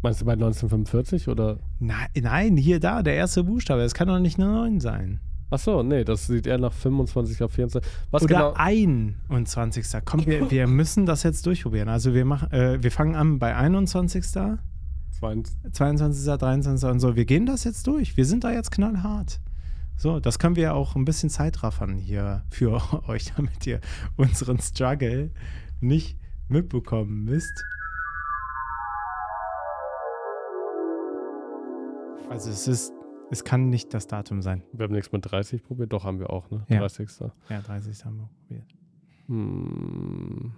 [0.03, 1.59] Meinst du bei 1945 oder?
[1.80, 5.20] nein, nein, hier da, der erste Buchstabe, das kann doch nicht eine 9 sein.
[5.49, 7.90] Ach so, nee, das sieht eher nach 25 auf 24.
[8.11, 8.53] Was Oder genau?
[8.57, 9.86] 21.
[10.05, 11.88] Komm, wir, wir müssen das jetzt durchprobieren.
[11.88, 14.24] Also wir machen, äh, wir fangen an bei 21.
[14.24, 15.72] 22.
[15.72, 16.88] 22., 23.
[16.90, 17.14] und so.
[17.16, 18.16] Wir gehen das jetzt durch.
[18.16, 19.40] Wir sind da jetzt knallhart.
[19.97, 23.80] So, das können wir auch ein bisschen Zeitraffern hier für euch, damit ihr
[24.16, 25.30] unseren Struggle
[25.80, 26.18] nicht
[26.49, 27.64] mitbekommen müsst.
[32.28, 32.92] Also es ist,
[33.31, 34.62] es kann nicht das Datum sein.
[34.72, 35.93] Wir haben nichts mit 30 probiert.
[35.93, 36.64] Doch, haben wir auch, ne?
[36.68, 36.81] Ja.
[36.81, 37.09] 30.
[37.49, 38.05] Ja, 30.
[38.05, 38.66] haben wir probiert.
[39.27, 40.53] Hm.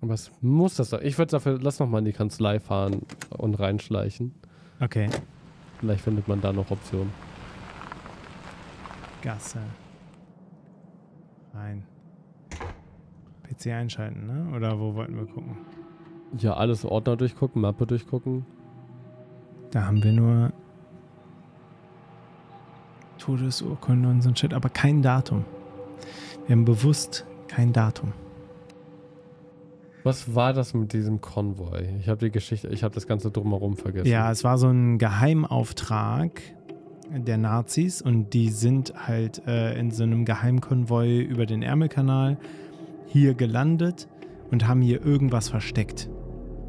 [0.00, 1.00] Was muss das sein?
[1.02, 4.34] Ich würde dafür, lass noch mal in die Kanzlei fahren und reinschleichen.
[4.80, 5.08] Okay,
[5.78, 7.12] Vielleicht findet man da noch Optionen.
[9.22, 9.60] Gasse.
[11.52, 11.84] Rein.
[13.42, 14.56] PC einschalten, ne?
[14.56, 15.58] Oder wo wollten wir gucken?
[16.38, 18.46] Ja, alles Ordner durchgucken, Mappe durchgucken.
[19.70, 20.52] Da haben wir nur
[23.26, 25.44] Todesurkunde und so ein Shit, aber kein Datum.
[26.46, 28.12] Wir haben bewusst kein Datum.
[30.04, 31.88] Was war das mit diesem Konvoi?
[31.98, 34.06] Ich habe die Geschichte, ich habe das Ganze drumherum vergessen.
[34.06, 36.40] Ja, es war so ein Geheimauftrag
[37.10, 42.38] der Nazis und die sind halt äh, in so einem Geheimkonvoi über den Ärmelkanal
[43.06, 44.06] hier gelandet
[44.52, 46.08] und haben hier irgendwas versteckt.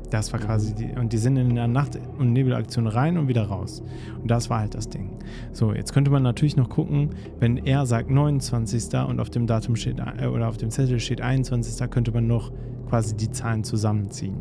[0.09, 3.43] Das war quasi die, und die sind in der Nacht- und Nebelaktion rein und wieder
[3.43, 3.83] raus.
[4.21, 5.11] Und das war halt das Ding.
[5.51, 8.93] So, jetzt könnte man natürlich noch gucken, wenn er sagt 29.
[9.07, 11.89] und auf dem Datum steht, äh, oder auf dem Zettel steht 21.
[11.89, 12.51] könnte man noch
[12.87, 14.37] quasi die Zahlen zusammenziehen.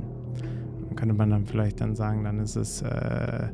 [0.86, 3.48] Dann könnte man dann vielleicht dann sagen, dann ist es äh,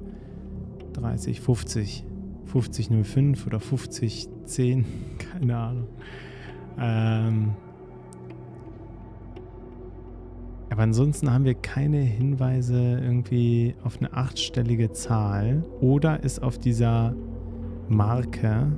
[0.93, 2.05] 30, 50,
[2.45, 4.85] 50, 05 oder 50, 10,
[5.19, 5.87] keine Ahnung.
[6.79, 7.53] Ähm,
[10.73, 17.15] aber ansonsten haben wir keine Hinweise irgendwie auf eine achtstellige Zahl oder ist auf dieser
[17.89, 18.73] Marke.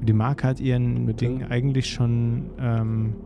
[0.00, 1.26] Die Marke hat ihren Bitte?
[1.26, 3.16] Ding eigentlich schon, ähm,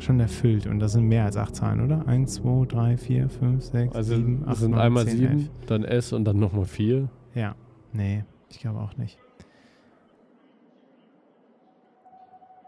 [0.00, 2.06] schon erfüllt und das sind mehr als acht Zahlen, oder?
[2.06, 5.32] 1, 2, 3, 4, 5, 6, Also 7, 8, es sind 9, einmal 10, 7,
[5.32, 5.50] 11.
[5.66, 7.08] dann S und dann nochmal 4.
[7.34, 7.54] Ja,
[7.94, 9.18] nee, ich glaube auch nicht.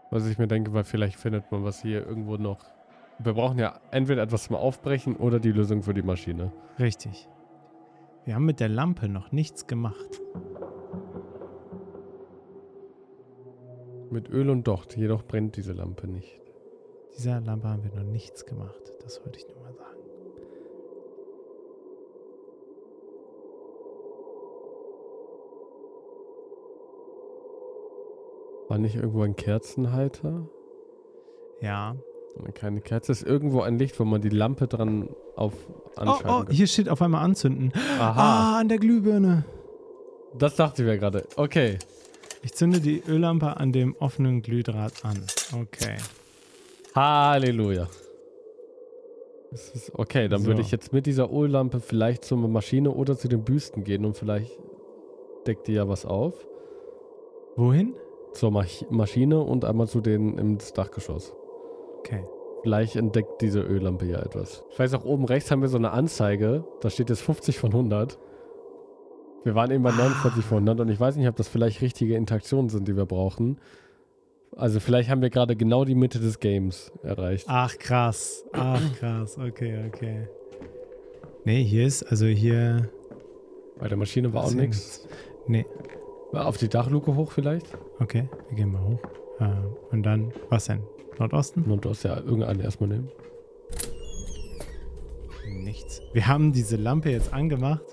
[0.09, 2.74] Was ich mir denke, weil vielleicht findet man was hier irgendwo noch.
[3.19, 6.51] Wir brauchen ja entweder etwas zum Aufbrechen oder die Lösung für die Maschine.
[6.79, 7.29] Richtig.
[8.25, 10.21] Wir haben mit der Lampe noch nichts gemacht.
[14.09, 16.41] Mit Öl und Docht, jedoch brennt diese Lampe nicht.
[17.17, 18.91] Dieser Lampe haben wir noch nichts gemacht.
[19.01, 19.99] Das wollte ich nur mal sagen.
[28.67, 30.49] War nicht irgendwo ein Kerzenhalter?
[31.61, 31.95] Ja.
[32.37, 35.53] Eine kleine Kerze ist irgendwo ein Licht, wo man die Lampe dran auf
[35.95, 36.53] Oh, anschalten oh, kann.
[36.53, 37.71] hier steht auf einmal anzünden.
[37.99, 39.45] Aha, Ah, an der Glühbirne.
[40.37, 41.25] das dachte ich mir gerade.
[41.37, 41.77] Okay.
[42.43, 45.25] Ich zünde die Öllampe an dem offenen Glühdraht an.
[45.61, 45.95] Okay.
[46.93, 47.87] Halleluja.
[49.93, 50.65] Okay, dann würde So.
[50.65, 54.51] ich jetzt mit dieser Öllampe vielleicht zur Maschine oder zu den Büsten gehen und vielleicht
[55.47, 56.33] deckt die ja was auf.
[57.55, 57.93] Wohin?
[58.33, 61.33] Zur Mach Maschine und einmal zu den ins Dachgeschoss.
[62.05, 62.23] Okay.
[62.63, 64.63] Vielleicht entdeckt diese Öllampe ja etwas.
[64.71, 66.63] Ich weiß auch, oben rechts haben wir so eine Anzeige.
[66.81, 68.17] Da steht jetzt 50 von 100.
[69.43, 72.15] Wir waren eben bei 49 von 100 und ich weiß nicht, ob das vielleicht richtige
[72.15, 73.59] Interaktionen sind, die wir brauchen.
[74.55, 77.45] Also vielleicht haben wir gerade genau die Mitte des Games erreicht.
[77.47, 78.45] Ach, krass.
[78.53, 79.37] Ach, krass.
[79.37, 80.27] Okay, okay.
[81.43, 82.89] Nee, hier ist, also hier.
[83.77, 85.07] Bei der Maschine war auch nichts.
[85.47, 85.65] Nee,
[86.31, 87.67] Auf die Dachluke hoch vielleicht?
[87.99, 88.27] okay.
[88.49, 88.99] Wir gehen mal hoch.
[89.39, 90.81] Äh, und dann, was denn?
[91.19, 91.65] Nordosten?
[91.85, 93.09] Hast ja irgendeinen erstmal nehmen.
[95.47, 96.01] Nichts.
[96.13, 97.85] Wir haben diese Lampe jetzt angemacht.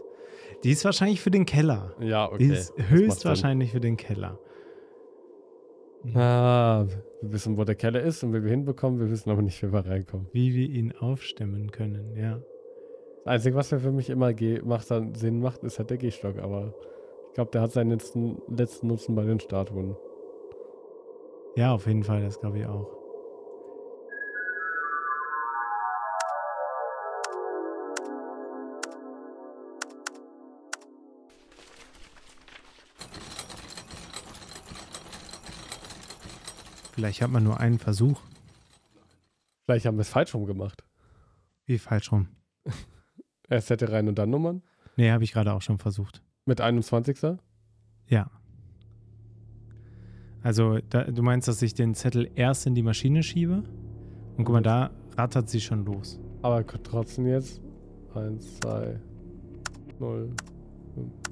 [0.65, 1.95] Die ist wahrscheinlich für den Keller.
[2.01, 2.39] Ja, okay.
[2.39, 4.39] Die ist höchstwahrscheinlich für den Keller.
[6.05, 6.17] Sinn.
[6.17, 6.87] Ah,
[7.21, 9.01] wir wissen, wo der Keller ist und wie wir hinbekommen.
[9.01, 10.29] Wir wissen aber nicht, wie wir reinkommen.
[10.33, 12.41] Wie wir ihn aufstimmen können, ja.
[13.25, 14.33] Das Einzige, was für mich immer
[14.65, 16.39] macht, dann Sinn macht, ist halt der Gehstock.
[16.39, 16.75] Aber
[17.29, 19.97] ich glaube, der hat seinen letzten, letzten Nutzen bei den Statuen.
[21.55, 23.02] Ja, auf jeden Fall, das glaube ich auch.
[37.03, 38.21] Vielleicht hat man nur einen Versuch.
[39.65, 40.85] Vielleicht haben wir es falsch rum gemacht.
[41.67, 42.29] Wie falsch rum?
[43.49, 44.63] Erst hätte rein und dann Nummern.
[44.97, 46.23] Nee, habe ich gerade auch schon versucht.
[46.45, 47.19] Mit 21.
[48.07, 48.31] Ja.
[50.45, 53.65] Also, da, du meinst, dass ich den Zettel erst in die Maschine schiebe?
[54.37, 56.21] Und guck mal, da rattert sie schon los.
[56.43, 57.61] Aber trotzdem jetzt.
[58.15, 59.01] 1, 2,
[59.99, 60.31] 0,
[60.95, 61.32] 5.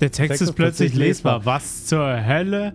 [0.00, 1.44] Der Text, ist plötzlich lesbar.
[1.44, 2.72] Was zur Hölle?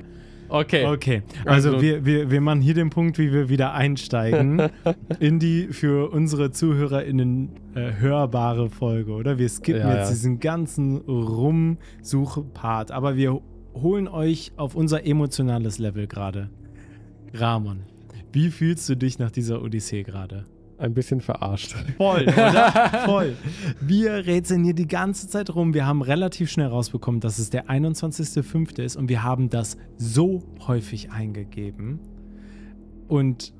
[0.49, 0.85] Okay.
[0.85, 4.61] Okay, also, Also- wir, wir, wir machen hier den Punkt, wie wir wieder einsteigen
[5.19, 9.39] in die für unsere ZuhörerInnen äh, hörbare Folge, oder?
[9.39, 10.11] Wir skippen Ja, jetzt ja.
[10.11, 13.41] diesen ganzen Rumsuche-Part, aber wir
[13.73, 16.49] holen euch auf unser emotionales Level gerade.
[17.33, 17.79] Ramon,
[18.31, 20.45] wie fühlst du dich nach dieser Odyssee gerade?
[20.83, 21.75] Ein bisschen verarscht.
[21.95, 22.71] Voll, oder?
[23.05, 23.37] Voll.
[23.79, 25.73] Wir rätseln hier die ganze Zeit rum.
[25.73, 28.81] Wir haben relativ schnell rausbekommen, dass es der 21.05.
[28.81, 31.99] ist und wir haben das so häufig eingegeben.
[33.07, 33.53] Und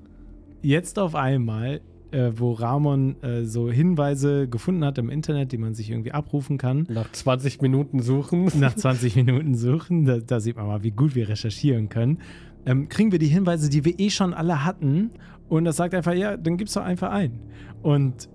[0.62, 1.80] jetzt auf einmal,
[2.12, 6.58] äh, wo Ramon äh, so Hinweise gefunden hat im Internet, die man sich irgendwie abrufen
[6.58, 8.52] kann, Nach 20 Minuten suchen.
[8.60, 12.20] nach 20 Minuten suchen, da, da sieht man mal, wie gut wir recherchieren können,
[12.66, 15.12] ähm, kriegen wir die Hinweise, die wir eh schon alle hatten.
[15.50, 17.40] Und das sagt einfach, ja, dann gib's doch einfach ein.
[17.82, 18.30] Und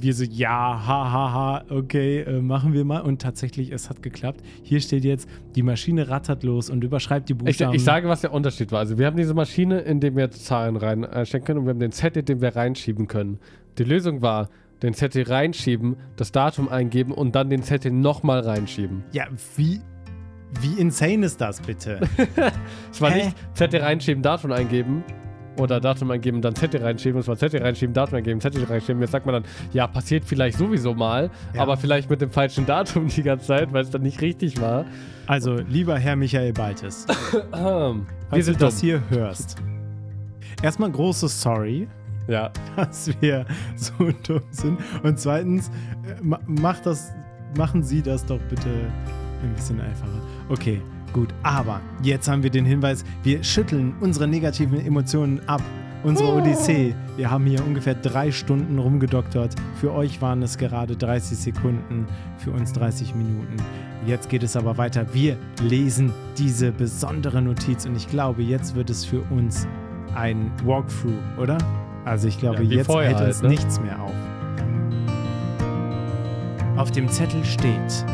[0.00, 3.00] wir so, ja, ha, ha, ha, okay, äh, machen wir mal.
[3.00, 4.40] Und tatsächlich, es hat geklappt.
[4.62, 7.74] Hier steht jetzt, die Maschine rattert los und überschreibt die Ich, Buchstaben.
[7.74, 8.78] ich sage, was der Unterschied war.
[8.80, 11.92] Also wir haben diese Maschine, in der wir Zahlen reinstecken können und wir haben den
[11.92, 13.38] Zettel, den wir reinschieben können.
[13.78, 14.48] Die Lösung war,
[14.82, 19.02] den Zettel reinschieben, das Datum eingeben und dann den Zettel nochmal reinschieben.
[19.12, 19.24] ja,
[19.56, 19.80] wie,
[20.60, 22.00] wie insane ist das bitte?
[22.92, 23.24] Es war Hä?
[23.24, 25.02] nicht Zettel reinschieben, Datum eingeben
[25.58, 27.20] oder Datum eingeben, dann Zettel reinschieben.
[27.20, 29.00] Es war Zettel reinschieben, Datum eingeben, Zettel reinschieben.
[29.00, 31.62] Jetzt sagt man dann, ja, passiert vielleicht sowieso mal, Ja.
[31.62, 34.84] aber vielleicht mit dem falschen Datum die ganze Zeit, weil es dann nicht richtig war.
[35.26, 38.88] Also, lieber Herr Michael Baltes, wir falls sind du das dumm.
[38.88, 39.56] hier hörst.
[40.62, 41.88] Erstmal großes Sorry.
[42.26, 43.44] Ja, dass wir
[43.76, 43.92] so
[44.26, 44.78] dumm sind.
[45.02, 47.12] Und zweitens, äh, ma macht das,
[47.56, 48.68] machen Sie das doch bitte
[49.42, 50.20] ein bisschen einfacher.
[50.48, 50.80] Okay,
[51.14, 51.32] gut.
[51.42, 55.62] Aber jetzt haben wir den Hinweis, wir schütteln unsere negativen Emotionen ab.
[56.02, 56.94] Unsere Odyssee.
[57.16, 59.54] Wir haben hier ungefähr drei Stunden rumgedoktert.
[59.80, 62.04] Für euch waren es gerade 30 Sekunden,
[62.36, 63.56] für uns 30 Minuten.
[64.06, 65.06] Jetzt geht es aber weiter.
[65.14, 69.66] Wir lesen diese besondere Notiz und ich glaube, jetzt wird es für uns
[70.14, 71.56] ein Walkthrough, oder?
[72.04, 73.48] Also ich glaube, Ja, jetzt vorher hält halt, uns ne?
[73.48, 74.12] nichts mehr auf.
[76.76, 78.04] Auf dem Zettel steht